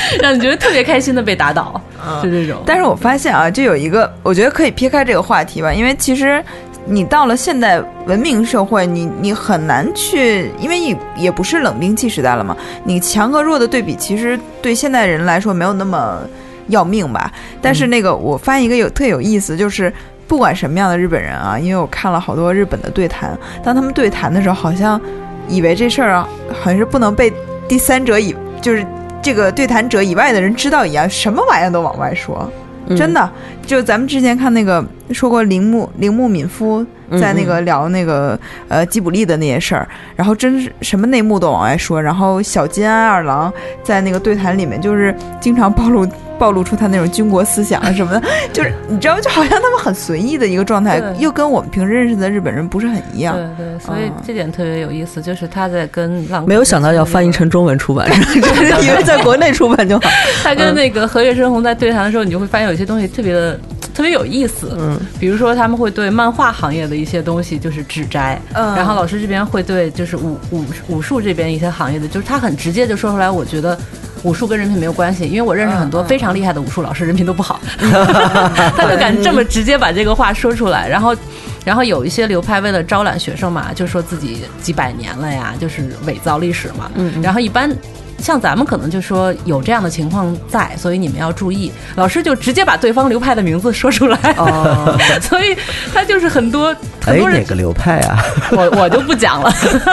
[0.22, 1.80] 让你觉得特别开心的被打倒，
[2.22, 2.62] 就这种。
[2.66, 6.44] 但是我发现啊，就有一个，我觉得可以撇开这个话题吧，因为其实
[6.86, 16.20] 你到了现代文明社会，你你很难去，因为你也不是冷兵器时代了嘛，你强和弱的对比，其实对现代人来说没有那么
[16.68, 17.32] 要命吧。
[17.62, 19.92] 但是那个我发现一个有特有意思，就是。
[20.28, 25.00] 不管什么样的日本人啊，因为我看了好多日本的对谈，当他们对谈的时候，好像
[25.48, 27.32] 以为这事儿啊，好像是不能被
[27.68, 28.84] 第三者以就是
[29.26, 32.48] 这个对谈者以外的人知道一样，什么玩意儿都往外说。
[32.86, 33.28] 嗯真的，
[33.66, 36.86] 就咱们之前看那个说过铃木铃木敏夫
[37.20, 38.38] 在那个聊那个
[38.68, 43.52] 呃吉卜力的那些事儿，然后真是什么内幕都往外说，然后小金安二郎
[43.84, 53.36] 在那个对谈里面就是经常暴露暴露出他那种军国思想啊什么的， 就是你知道，就好像他们很随意的一个状态，又跟我们平时认识的日本人不是很一样。
[53.36, 58.10] 对对，所以嗯这点特别有意思，就是他在跟浪没有想到要翻译成中文出版，
[58.84, 60.10] 以为在国内出版就好。
[60.44, 63.58] 他跟那个和月深红在对谈的时候，你就会发现有些东西特别的
[63.96, 64.76] 特别有意思。
[64.78, 73.76] 嗯，比如说他们会对漫画行业的一些东西就是指摘，嗯然后老师这边会对就是武武武术这边一些行业的，就是他很直接就说出来，我觉得。
[74.24, 80.90] 武术跟人品没有关系，因为我认识很多非常厉害的武术老师，人品都不好， 他就敢这么直接把这个话说出来。
[80.90, 81.16] 然后，
[81.64, 86.90] 然后有一些流派为了招揽学生嘛，就说自己几百年了呀，就是伪造历史嘛。
[86.96, 87.70] 嗯嗯然后一般
[88.18, 91.72] 像咱们可能就说有这样的情况在，所以你们要注意。
[91.96, 95.56] 老师就直接把对方流派的名字说出来，哦 所以
[95.94, 98.18] 他就是很多很哎，多人哪个流派啊？
[98.52, 99.52] 我我就不讲了，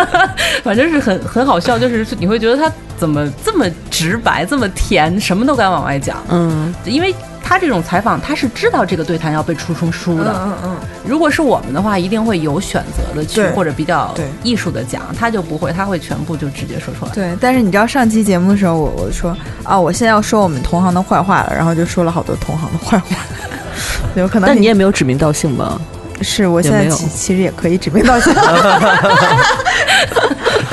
[0.64, 6.16] 反正是很很好笑，就是你会觉得他怎么这么直白，这么甜，什么都敢往外讲。
[6.30, 7.14] 嗯，因为
[7.52, 10.32] 他这种采访，他是知道这个对谈要被出成书的。
[10.46, 17.12] 嗯嗯如果是我们的话，一定会有选择的去或者比较艺术的讲，他就不会，他会全部就直接说出来。
[17.12, 23.16] 对，但是你知道上期节目的时候，我我说啊，我现在要说我们同行的坏话了，然后就说了好多同行的坏话，
[24.16, 25.78] 有可能但你也没有指名道姓吧？
[26.22, 28.32] 是我现在也没有其其实也可以指名道姓。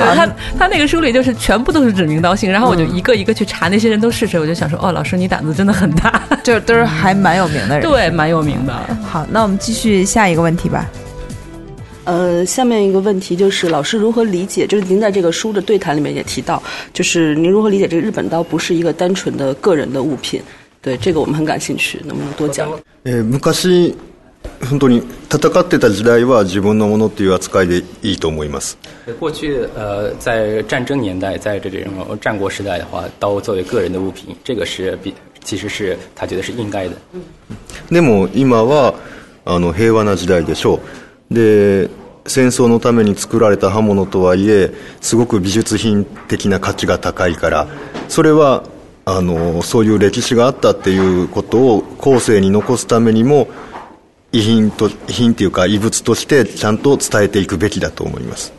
[0.06, 0.26] 对他
[0.58, 7.88] 他那个书里就是全部都是指名道姓，然后我就一个一个去查那些人都是谁，我就想说，哦，老师你胆子真的很大，就是都是还蛮有名的人。
[7.88, 8.74] 对，蛮有名的。
[9.04, 10.88] 好，那我们继续下一个问题吧。
[12.04, 14.66] 呃，下面一个问题就是老师如何理解？
[14.66, 16.60] 就是您在这个书的对谈里面也提到，
[16.92, 20.42] 就是您如何理解这个日本刀不是一个单纯的个人的物品？
[20.82, 22.66] 对这个我们很感兴趣，能不能多讲？
[23.04, 23.94] えー昔
[24.68, 24.98] 本当に
[25.32, 28.76] 戦ってた時代は自分のものっていう扱いでいいと思います。
[29.18, 36.94] 过去呃，在战争年代，在这种战国时代的话，刀作为个人的物品，这个是比其实是他觉得是应该的。
[37.90, 38.94] でも今は
[39.44, 40.80] あの平和な時代でしょ
[41.30, 41.88] うで
[42.26, 47.66] 戦争のために作られた刃物とはいえすごく美術品的な価値が高いから
[48.08, 48.64] それは
[49.06, 53.48] あのそういう歴史があったっていうことを後世に残すためにも
[54.31, 58.51] 遺品と遺品っていうか遺物としてちゃんと伝えていくべきだと思います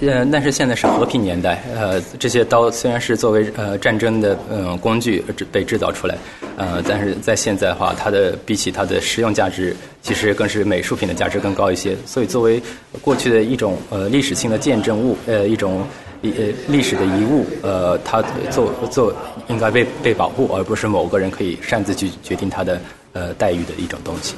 [0.00, 6.16] 呃，但是现在是和平年代，呃，这些刀虽然是作为呃战争的嗯、呃工具制被制造出来，
[6.56, 11.94] 呃，但是在现在的话，它的比起它的实用价值，其实更是美术品的价值更高一些。
[12.06, 12.62] 所以作为
[13.02, 15.86] 过去的一种呃历史性的见证物，呃一种
[16.22, 16.30] 呃
[16.68, 19.14] 历史的遗物，呃，它做做
[19.48, 22.80] 应该被被保护，而不是某个人可以擅自去决定它的
[23.12, 24.34] 呃待遇的一种东西。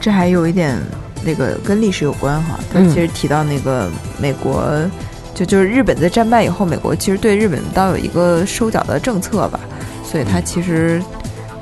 [0.00, 0.76] 这还有一点
[1.22, 2.58] 那个跟历史有关哈。
[2.72, 2.88] 他嗯。
[2.88, 3.88] 其实提到那个
[4.18, 4.64] 美国，
[5.34, 9.60] 就就是日本在战败以后，美国其实对日本刀有一个收缴的政策吧，
[10.04, 11.02] 所以他其实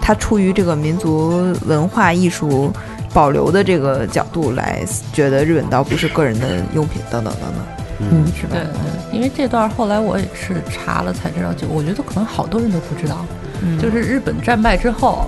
[0.01, 2.72] 他出于这个民族文化艺术
[3.12, 4.82] 保留的这个角度来，
[5.12, 8.24] 觉得日本刀不是个人的用品等等等等，嗯。
[8.34, 8.53] 是吧？
[8.53, 8.62] 对？
[8.62, 13.24] 对，因为这段后来我也是查了才知道，就我觉得可能好多人都不知道，
[13.62, 13.78] 嗯。
[13.78, 15.26] 就是日本战败之后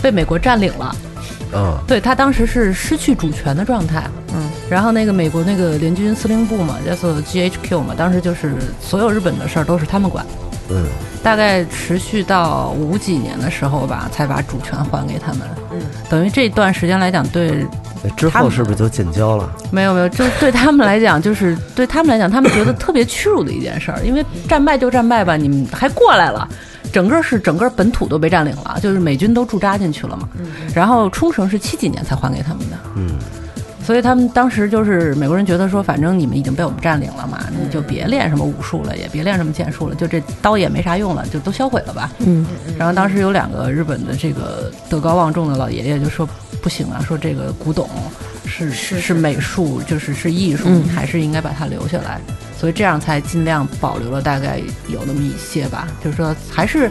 [0.00, 0.94] 被美国占领了，
[1.52, 10.24] 啊，对他当时是失去主权的状态，嗯，然后那个美国那个联军司令部嘛，叫做 GHQ 嘛，当时就是所有日本的事儿都是他们管，
[10.68, 10.86] 嗯，
[11.22, 15.40] 大概持续到五几年的时候吧，才把主权还给他们，
[15.72, 17.66] 嗯，等于这段时间来讲，对
[18.16, 19.50] 之后是不是就建交了？
[19.70, 26.48] 没有没有，就是对他们来讲，就是对他们来讲，他们觉得特别屈辱的一件事儿，因为战败就战败吧，你们还过来了，
[26.92, 30.28] 整个是整个本土都被占领了，就是美军都驻扎进去了嘛。
[30.74, 33.18] 然后冲绳是七几年才还给他们的，嗯，
[33.84, 42.10] 所以他们当时就是美国人觉得说，反正你们已经被我们占领了嘛，你就别练什么武术了，也别练什么剑术了，就这刀也没啥用了，就都销毁了吧。
[42.18, 42.44] 嗯，
[42.78, 46.28] 然后当时有两个日本的这个德高望重的老爷爷就说
[46.60, 47.88] 不行啊，说这个古董
[48.50, 52.20] 是是是美术，就是是艺术，嗯你还是应该把它留下来。
[52.58, 56.90] 所以这样才尽量保留了大概有那么一些吧，就是说还是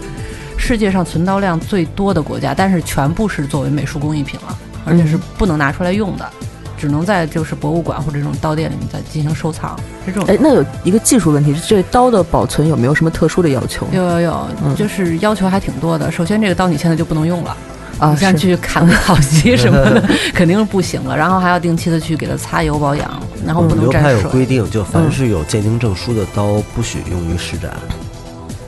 [0.57, 6.27] 世界上存刀量最多的国家，但是全部是作为美术工艺品了，而且是不能拿出来用的。
[6.75, 13.85] 只能在就是博物馆或者这种刀店里面再进行收藏，是这种哎，那有一个技术问题，这刀的保存有没有什么特殊的要求？
[13.91, 16.09] 有有有，嗯就是要求还挺多的。
[16.09, 17.57] 首先，这个刀你现在就不能用了。
[17.99, 20.01] 啊，你像去砍个草席什么的，
[20.33, 21.15] 肯定是不行了。
[21.15, 24.31] 然后还要定期的去给它擦油保养，然后不能沾流派有水。
[24.31, 27.71] 规定，就凡是有鉴定证书的刀不许用于施展，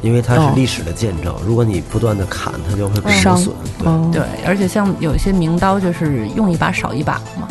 [0.01, 1.33] 因为它是哦历史的见证。
[1.45, 4.11] 如果你不断的砍，它就会被伤磨损。
[4.11, 7.47] 对，而且像有一些名刀，就是用一把少一把嘛，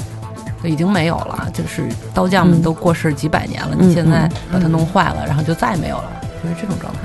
[0.62, 1.48] 就已经没有了。
[1.54, 6.10] 就是刀匠们嗯都过世几百年了，嗯你现在嗯把它弄坏了，然后就再也没有了，
[6.42, 7.00] 就是这种状态。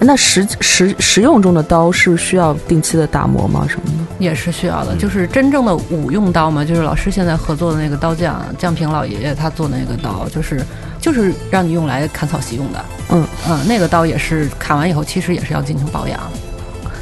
[0.00, 3.66] 那实实实用中的刀是需要定期的打磨吗？
[3.68, 3.92] 什么的？
[4.18, 10.62] 也是需要的，嗯就是真正的武用刀嘛，就是老师现在合作的那个刀匠江平老爷爷他做的那个刀，就是
[11.00, 12.84] 就是让你用来砍草席用的。
[13.10, 16.20] 嗯嗯，那个刀也是砍完以后，其实也是要进行保养。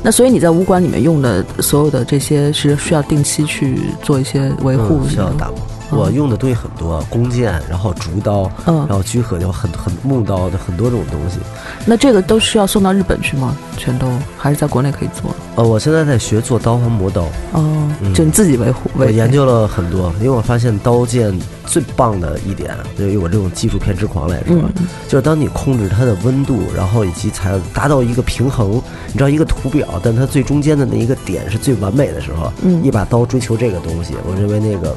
[0.03, 5.57] 那所以你在武馆里面用的所有的这些是需要定期去做一些维护嗯，需要打磨。
[5.97, 11.39] 我用的东西很多，弓箭，然后竹刀，嗯然后居合就很很木刀的很多种东西。
[11.87, 13.57] 那这个都需要送到日本去吗？
[13.77, 15.35] 全都还是在国内可以做？
[15.57, 17.23] 呃，我现在在学做刀和磨刀，
[17.53, 18.91] 哦，嗯就你自己维护。
[18.97, 21.37] 我研究了很多，因为我发现刀剑
[21.67, 34.97] 最棒的一点，对于我这种技术偏执狂来说，嗯就是当你控制它的温度，然后以及材料达到一个平衡，你知道一个图表，但它最中间的那一个点是最完美的时候，嗯一把刀追求这个东西，我认为那个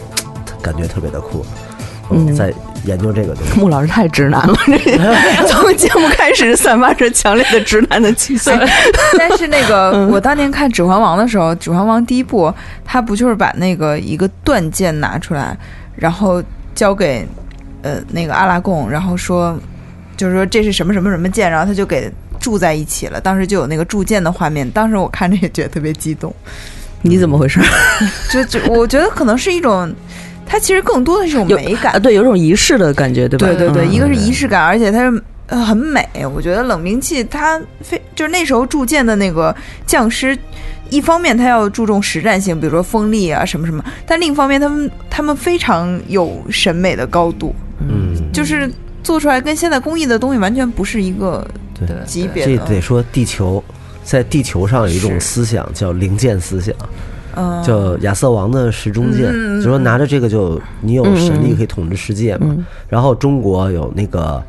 [0.67, 1.45] 感觉特别的酷。
[2.09, 2.53] 嗯在
[2.85, 3.51] 研究这个东西。
[3.59, 8.49] 穆老师太直男了，这 从节目开始散发着强烈的直男的气息。
[9.17, 12.53] 但是那个，嗯我当年看《指环王》的时候，《指环王》第一部，
[12.85, 15.57] 他不就是把那个一个断剑拿出来，
[15.97, 16.41] 然后
[16.73, 17.27] 交给
[17.81, 19.59] 呃那个阿拉贡，然后说，
[20.15, 22.09] 就是说这是什么什么什么剑，然后他就给
[22.39, 23.19] 铸在一起了。
[23.19, 26.33] 当时就有那个铸剑的画面，当时我看着也觉得特别激动。
[27.01, 27.59] 你怎么回事？
[28.31, 29.93] 就就我觉得可能是一种，
[30.47, 31.99] 它其实更多的是一种有美感啊，。
[31.99, 33.47] 对，有种仪式的感觉，对吧？
[33.47, 36.07] 对对对，嗯一个是仪式感，而且它是呃很美。
[36.33, 40.37] 我觉得冷兵器它非就是那时候铸剑的那个匠师，
[40.89, 48.71] 一方面他要注重实战性，比如说锋利啊什么什么，但另一方面他们他们非常有审美的高度，嗯，就是
[49.03, 52.57] 做出来跟现在工艺的东西完全不是一个对，级别的。
[52.57, 53.63] 这得说地球，
[54.03, 56.73] 在地球上有一种思想叫零件思想，
[57.37, 59.31] 嗯，叫亚瑟王的时钟剑，
[59.61, 62.47] 就说拿着这个就你有神力可以统治世界嘛。
[62.49, 62.65] 嗯。
[62.89, 64.41] 然后中国有那个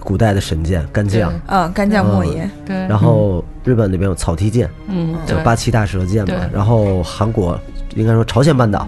[0.00, 6.34] 古代的神剑干将，嗯，干将莫邪，对，然后日本那边有草剃剑，嗯，叫八岐大蛇剑嘛。
[6.52, 7.58] 然后韩国
[7.94, 8.86] 应该说朝鲜半岛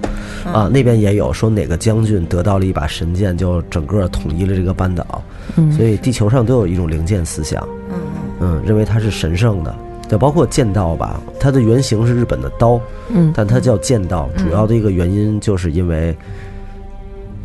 [0.52, 5.22] 啊那边也有说哪个将军得到了一把神剑，就整个统一了这个半岛。
[5.56, 5.72] 嗯。
[5.72, 7.96] 所以地球上都有一种灵剑思想，嗯。
[8.40, 9.74] 嗯，认为它是神圣的。
[10.08, 16.16] 就包括剑道吧，它的原型是日本的刀，嗯，但它叫剑道，主要的一个原因就是因为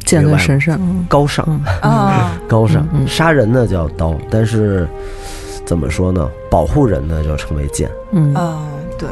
[0.06, 1.46] 剑的神圣，高尚，
[1.82, 4.88] 啊 高尚杀人呢叫刀，但是
[5.66, 6.30] 怎么说呢？
[6.50, 7.90] 保护人呢就称为剑。
[8.12, 9.08] 嗯嗯，对。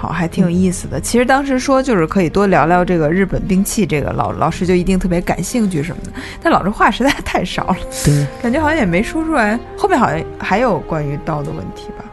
[0.00, 1.00] 好，还挺有意思的。
[1.00, 6.12] 其实当时说就是可以多聊聊这个日本兵器，这个老老师就一定特别感兴趣什么的。
[6.40, 9.58] 但老师话实在太少了，对，感觉好像也没说出来。
[9.76, 12.04] 后面好像还有关于刀的问题吧？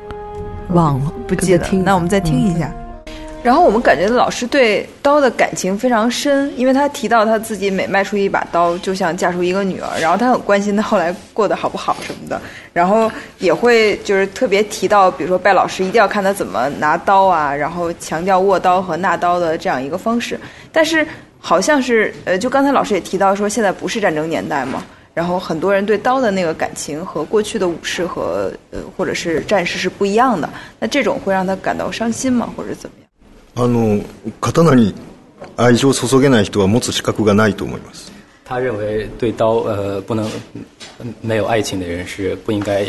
[0.70, 1.84] 忘了，不记得听。
[1.84, 2.74] 那我们再听一下。
[3.44, 12.42] 然后我们感觉老师对刀的感情非常深，因为他提到他自己每卖出一把刀，就像嫁出一个女儿，然后他很关心他后来过得好不好什么的，
[12.74, 20.40] 然后也会就是特别提到，比如说拜老师一定要看他怎么拿刀啊，然后强调握刀和纳刀的这样一个方式。
[20.72, 21.06] 但是
[21.40, 24.84] 好像是呃，就刚才老师也提到说，现在不是战争年代嘛，
[25.15, 30.49] 然后很多人对刀的那个感情和过去的武士和呃或者是战士是不一样的，
[30.79, 33.09] 那这种会让他感到伤心吗，或者怎么样？
[33.57, 34.03] あの
[34.41, 34.95] 刀に
[35.57, 38.13] 愛情を注げない人は持つ資格がないと思います
[38.45, 40.29] 他认为对刀呃不能
[41.01, 42.83] 嗯没有爱情的人是不应该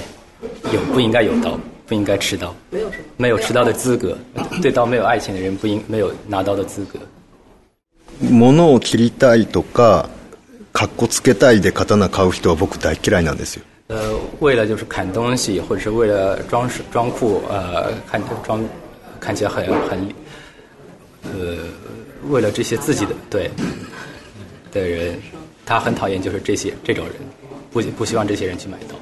[0.72, 1.58] 有不应该有刀，
[1.88, 4.18] 不应该持刀，没有没有持刀的资格。
[4.62, 7.00] 对刀没有爱情的人不应没有拿刀的资格。
[8.22, 10.10] 物を切りたいとか
[10.77, 13.65] かっこつけたいで刀買う人は僕大嫌いなんですよ。
[13.89, 13.97] 呃，
[14.41, 18.63] 为了就是砍东西，或者是为了装饰装酷，呃，看装
[19.19, 19.99] 看起来很很，
[21.23, 21.57] 呃，
[22.29, 23.51] 为了这些自己的对。
[24.71, 25.19] 的人，
[25.65, 27.15] 他很讨厌就是这些这种人，
[27.73, 28.99] 不不希望这些人去买刀。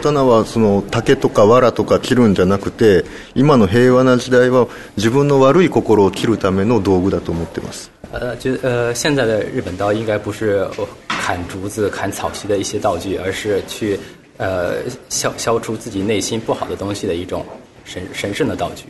[0.00, 3.04] 刀はその竹とか藁とか切るんじゃなくて
[3.34, 10.66] 今の平和な時代は自分の悪い心を切るための道具だと思ってます呃，就呃，现在的日本刀应该不是
[11.08, 13.98] 砍竹子、砍草席的一些道具，而是去
[14.36, 17.46] 呃消消除自己内心不好的东西的一种
[17.84, 18.84] 神神圣的道具。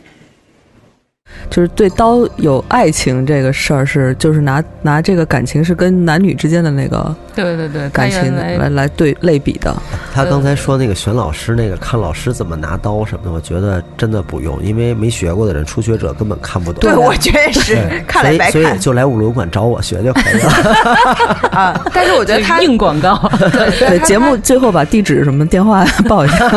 [1.49, 9.75] 就是对刀有爱情这个事儿是，就是拿拿这个感情是跟男女之间的那个对对对，感情来来对类比的。
[10.13, 16.79] 他刚才说那个选老师那个看老师怎么拿刀什么的，我觉得真的不用，因为没学过的人，初学者根本看不懂。
[16.81, 17.75] 对，我觉得也是，
[18.07, 20.49] 看来白看所以所以就来五轮馆找我学就可以了。
[21.51, 21.81] 啊。
[21.93, 23.17] 但是我觉得他硬广告，
[23.79, 26.49] 对，节目最后把地址什么电话 报一下。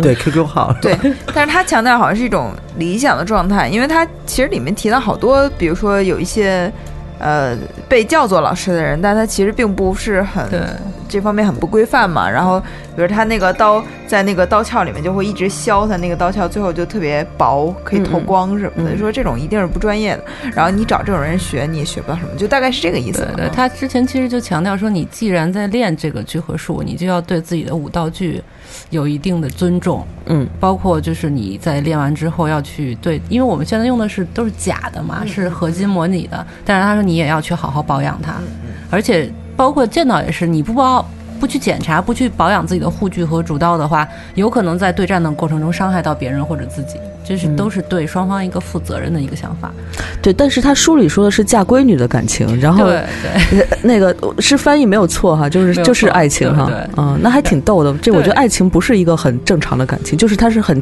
[0.00, 0.74] 对 QQ 号。
[0.80, 0.96] 对，
[1.34, 6.72] 但是他强调好像是一种理想的状态，因为他其实里面提到好多，比如说有一些
[7.18, 7.56] 呃
[7.88, 10.48] 被叫做老师的人，但他其实并不是很
[11.08, 12.28] 这方面很不规范嘛。
[12.28, 12.62] 然后
[12.94, 18.90] 比如他那个刀在那个刀鞘里面就会一直削，他那个刀鞘最后就特别薄，可以透光什么的。
[18.92, 18.98] 嗯嗯。
[18.98, 20.24] 说这种一定是不专业的，
[20.54, 23.46] 然后你找这种人学，你也学不到什么，就大概是这个意思对。
[23.46, 28.40] 对，他之前其实就强调说，你既然在练这个聚合术，你就要对自己的武道具
[28.90, 38.34] 有一定的尊重，嗯，包括就是你在练完之后要去对，因为我们现在用的是都是假的嘛，是合金模拟的，但是他说你也要去好好保养它，
[38.90, 41.04] 而且包括剑道也是，你不保
[41.42, 49.72] 不去检查、不去保养自己的护具和主刀的话，有可能在对战的过程中伤害到别人或者自己，就是都是对双方一个负责任的一个想法。
[50.20, 53.66] 对，但是他书里说的是嫁闺女的感情，然后对对。
[53.82, 57.92] 那个是翻译没有错哈，就是就是爱情哈对对，嗯，那还挺逗的。
[57.98, 60.80] 这我觉得爱情不是一个很正常的感情，就是它是很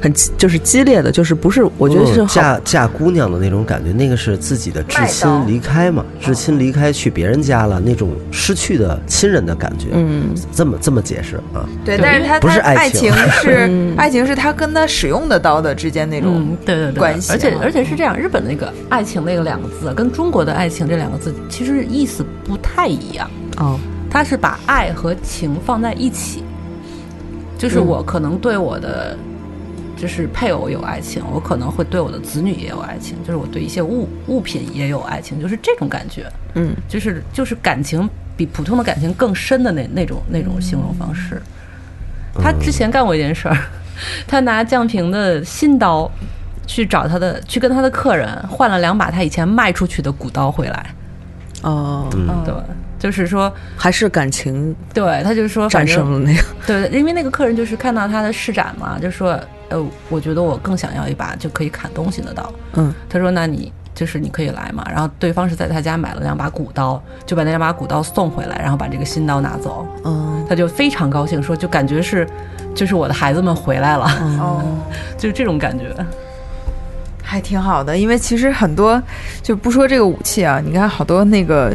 [0.00, 9.88] 很就是激烈的，就是不是我觉得是嗯嫁嫁姑娘的那种感觉，那个是自己的至亲离开嘛，至亲离开去别人家了，那种失去的亲人的感觉。
[9.92, 11.64] 嗯，这么这么解释啊？
[11.84, 17.34] 对，但是他不是他爱爱情情是嗯 爱情是他跟他使用的刀的之间那种嗯，对对对，关系啊。
[17.34, 23.78] 而且而且是这样，日本那个爱情那个两个字跟中国的爱情这两个字其实意思不太一样，哦，
[24.10, 26.42] 它是把爱和情放在一起，
[27.58, 27.86] 就是嗯。
[27.86, 29.16] 我可能对我的。
[29.96, 41.38] 就是配偶有爱情，我可能会对我的子女也有爱情，就是我对一些物物品也有爱情，就是这种感觉，嗯，就是就是感情比普通的感情更深的那那种那种形容方式。
[42.42, 43.54] 他之前干过一件事儿，
[44.26, 46.10] 他拿降平的新刀
[46.66, 50.86] 去找他的，去跟他的客人换了两把他以前卖出去的古刀回来。
[51.62, 52.54] 哦，嗯，对，
[52.98, 56.42] 就是说，还是感情对他就是说，战胜了那个。
[56.66, 59.38] 对，因为那个客人就是看到他的施展嘛，就说，
[59.68, 62.50] 呃，我觉得我更想要一把就可以砍东西的刀。
[62.74, 64.82] 嗯，他说，那你就是你可以来嘛。
[64.88, 69.86] 然后对方是在他家买了两把古刀，就把那两把古刀送回来，然后把这个新刀拿走。
[70.04, 72.26] 嗯，他就非常高兴，说就感觉是，
[72.74, 74.06] 就是我的孩子们回来了，
[74.40, 74.62] 哦，
[75.18, 75.94] 就是这种感觉。
[77.22, 79.00] 还挺好的，因为其实很多
[79.42, 81.72] 就不说这个武器啊，你看好多那个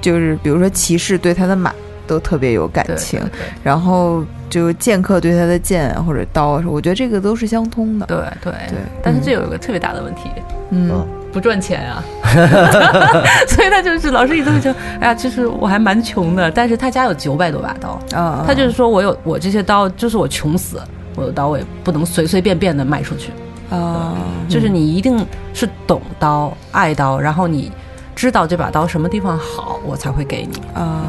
[0.00, 1.72] 就是比如说骑士对他的马
[2.06, 3.46] 都特别有感情，对对。
[3.62, 8.04] 然后就剑客对他的剑啊或者刀啊，我觉得这个都是相通的。
[8.04, 8.52] 对对。
[8.68, 8.78] 对。
[9.02, 10.28] 但是这有一个特别大的问题，
[10.68, 12.02] 嗯，不赚钱啊，
[13.48, 20.80] 所以他就是老师一直会说，哎呀，其实我还蛮穷的，但是他家有九百多把刀，啊，他就是说我有我这些刀，就是我穷死，
[21.16, 23.32] 我的刀我也不能随随便便的卖出去，
[23.68, 24.14] 啊，
[24.48, 27.72] 就是你一定是懂刀、爱刀，然后你
[28.14, 30.62] 知道这把刀什么地方好，我才会给你。
[30.72, 31.02] 啊，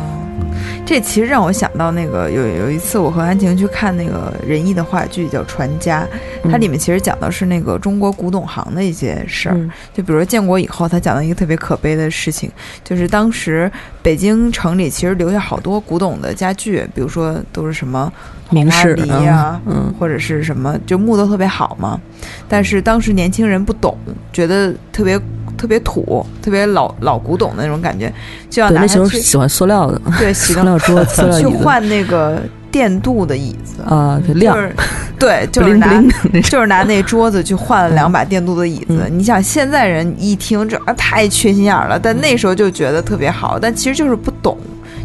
[0.86, 6.08] 这其实让我想到那个有有一次我和安晴去看那个仁义的话剧叫《传家》，
[6.52, 9.56] 它里面其实讲的是那个中国古董行的一些事儿。
[9.56, 12.52] 嗯就比如说建国以后，他讲了一个特别可悲的事情，
[12.84, 13.72] 就是当时
[14.04, 18.12] 北京城里其实留下好多古董的家具，比如说都是什么
[18.52, 22.00] 名士梨呀、嗯或者是什么，就木头特别好嘛。
[22.48, 23.98] 但是当时年轻人不懂，
[24.32, 25.20] 觉得特别
[25.66, 28.14] 特别土，特别老老古董的那种感觉，
[28.52, 32.40] 就要对，那时候拿去喜欢塑料的， 对塑料 桌子、塑料去椅子换那个
[32.70, 33.82] 电镀的椅子。
[33.84, 34.76] 啊，就是
[35.18, 36.00] 对，就是 拿。
[36.44, 39.08] 就是拿那桌子去换了两把电镀的椅子。
[39.10, 44.56] 你想现在人一听这啊太缺心眼儿了，但那时候就觉得特别好，但其实就是不懂，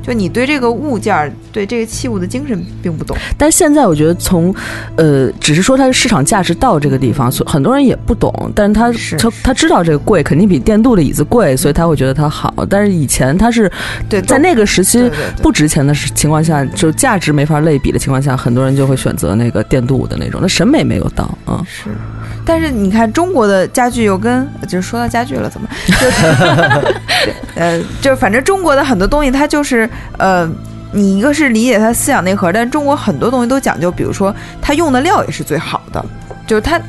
[0.03, 3.17] 就你对这个物件儿、对这个器物的精神并不懂。
[3.39, 4.55] 但现在我觉得从，
[4.97, 12.55] 呃，只是说它的市场价值到这个地方，所很多人也不懂，但是他他他知道这个贵，肯定比电镀的椅子贵，所以他会觉得它好。
[12.69, 13.71] 但是以前他是
[14.09, 15.11] 对，在那个时期
[15.43, 21.65] 不值钱的情况下，就价值没法类比的情况下，很多人就会选择那个电镀的那种，那审美没有到啊。
[21.67, 21.91] 是，
[22.45, 26.95] 但是你看中国的家具又跟就是说到家具了，怎么就是
[27.57, 30.51] 呃，就是反正中国的很多东西它就是呃。
[30.93, 36.05] 你一个是理解它思想内核，但中国很多东西都讲究，比如说它用的料也是最好的，
[36.49, 36.81] 就是它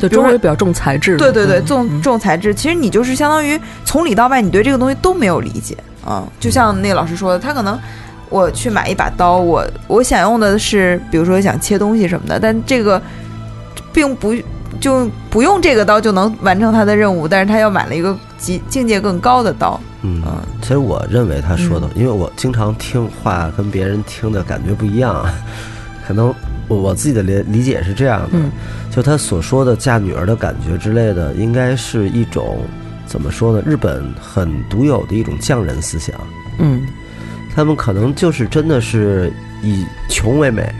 [0.00, 6.26] 就中国也比较重材质，对对对，嗯重重材质，其实你就是相当于从里到外，你对这个东西都没有理解啊。
[6.40, 7.78] 就像那个老师说的，他可能
[8.30, 12.98] 我去买一把刀，我我想用的是，比如说想切东西什么的，但这个
[13.92, 14.34] 并不
[14.84, 25.32] 就不用这个刀就能完成他的任务，但是他要买了一个级境界更高的刀，嗯嗯，其实我认为他说的，因为我经常听话跟别人听的感觉不一样，啊，
[26.06, 26.34] 可能
[26.68, 28.52] 我我自己的理理解是这样的，嗯。
[28.90, 32.58] 就他所说的嫁女儿的感觉之类的，应该是一种
[33.06, 33.62] 怎么说呢？
[33.64, 36.14] 日本很独有的一种匠人思想，
[36.58, 36.82] 嗯。
[37.54, 39.32] 他们可能就是真的是
[39.62, 40.70] 以穷为美。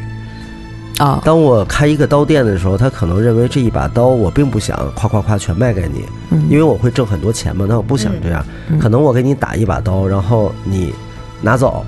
[0.98, 7.66] 啊，当我开一个刀店的时候，他可能认为这一把刀我并不想夸夸夸全卖给你，嗯因为我会挣很多钱嘛。
[7.68, 10.94] 那我不想这样，嗯可能我给你打一把刀，然后你
[11.42, 11.84] 拿走，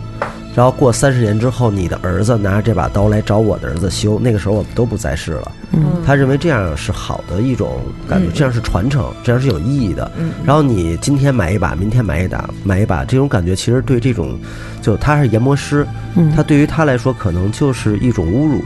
[0.57, 5.53] 然后过三十年之后，你的儿子拿着这把刀来找我的儿子修，那个时候我们都不在世了。
[5.73, 7.79] 嗯他认为这样是好的一种
[8.09, 10.11] 感觉，嗯这样是传承，这样是有意义的。
[10.19, 14.37] 嗯然后你今天买一把，明天买一把，买一把，这种感觉其实对这种，
[14.83, 15.87] 就他是研磨师，
[16.17, 18.61] 嗯他对于他来说可能就是一种侮辱。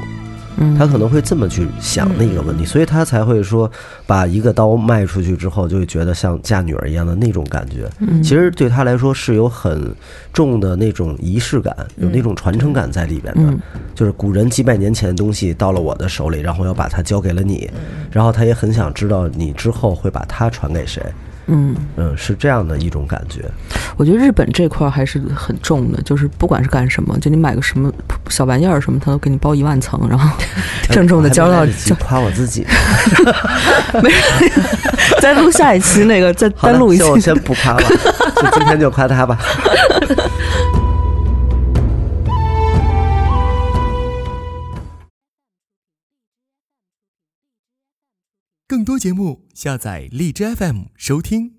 [0.60, 3.70] 嗯他可能会这么去想那个问题，所以他才会说，
[4.06, 7.90] 把一个刀卖出去之后，就会觉得像嫁女儿一样的那种感觉。
[7.98, 9.94] 嗯其实对他来说是有很
[10.32, 13.40] 重的那种仪式感，有那种传承感在里边的。
[13.42, 13.58] 嗯
[13.94, 21.02] 就是古人几百年前的东西到了我的手里，然后我要把它交给了你，嗯然后他也很想知道你之后会把它传给谁。
[21.50, 23.44] 嗯，嗯，是这样的一种感觉。
[23.96, 27.92] 我觉得日本这块儿还是很重的，就是不管是干什么，就你买个什么
[28.28, 30.30] 小玩意儿什么，他都给你包一万层，然后
[30.90, 31.96] 郑重的交到还没来得及交。
[31.96, 32.64] 夸我自己。
[34.02, 34.10] 没
[35.20, 37.82] 再录下一期那个，再单录一期先不夸了，
[38.36, 39.38] 就今天就夸他吧。
[48.70, 51.54] 更多节目，下载荔枝 FM 收听。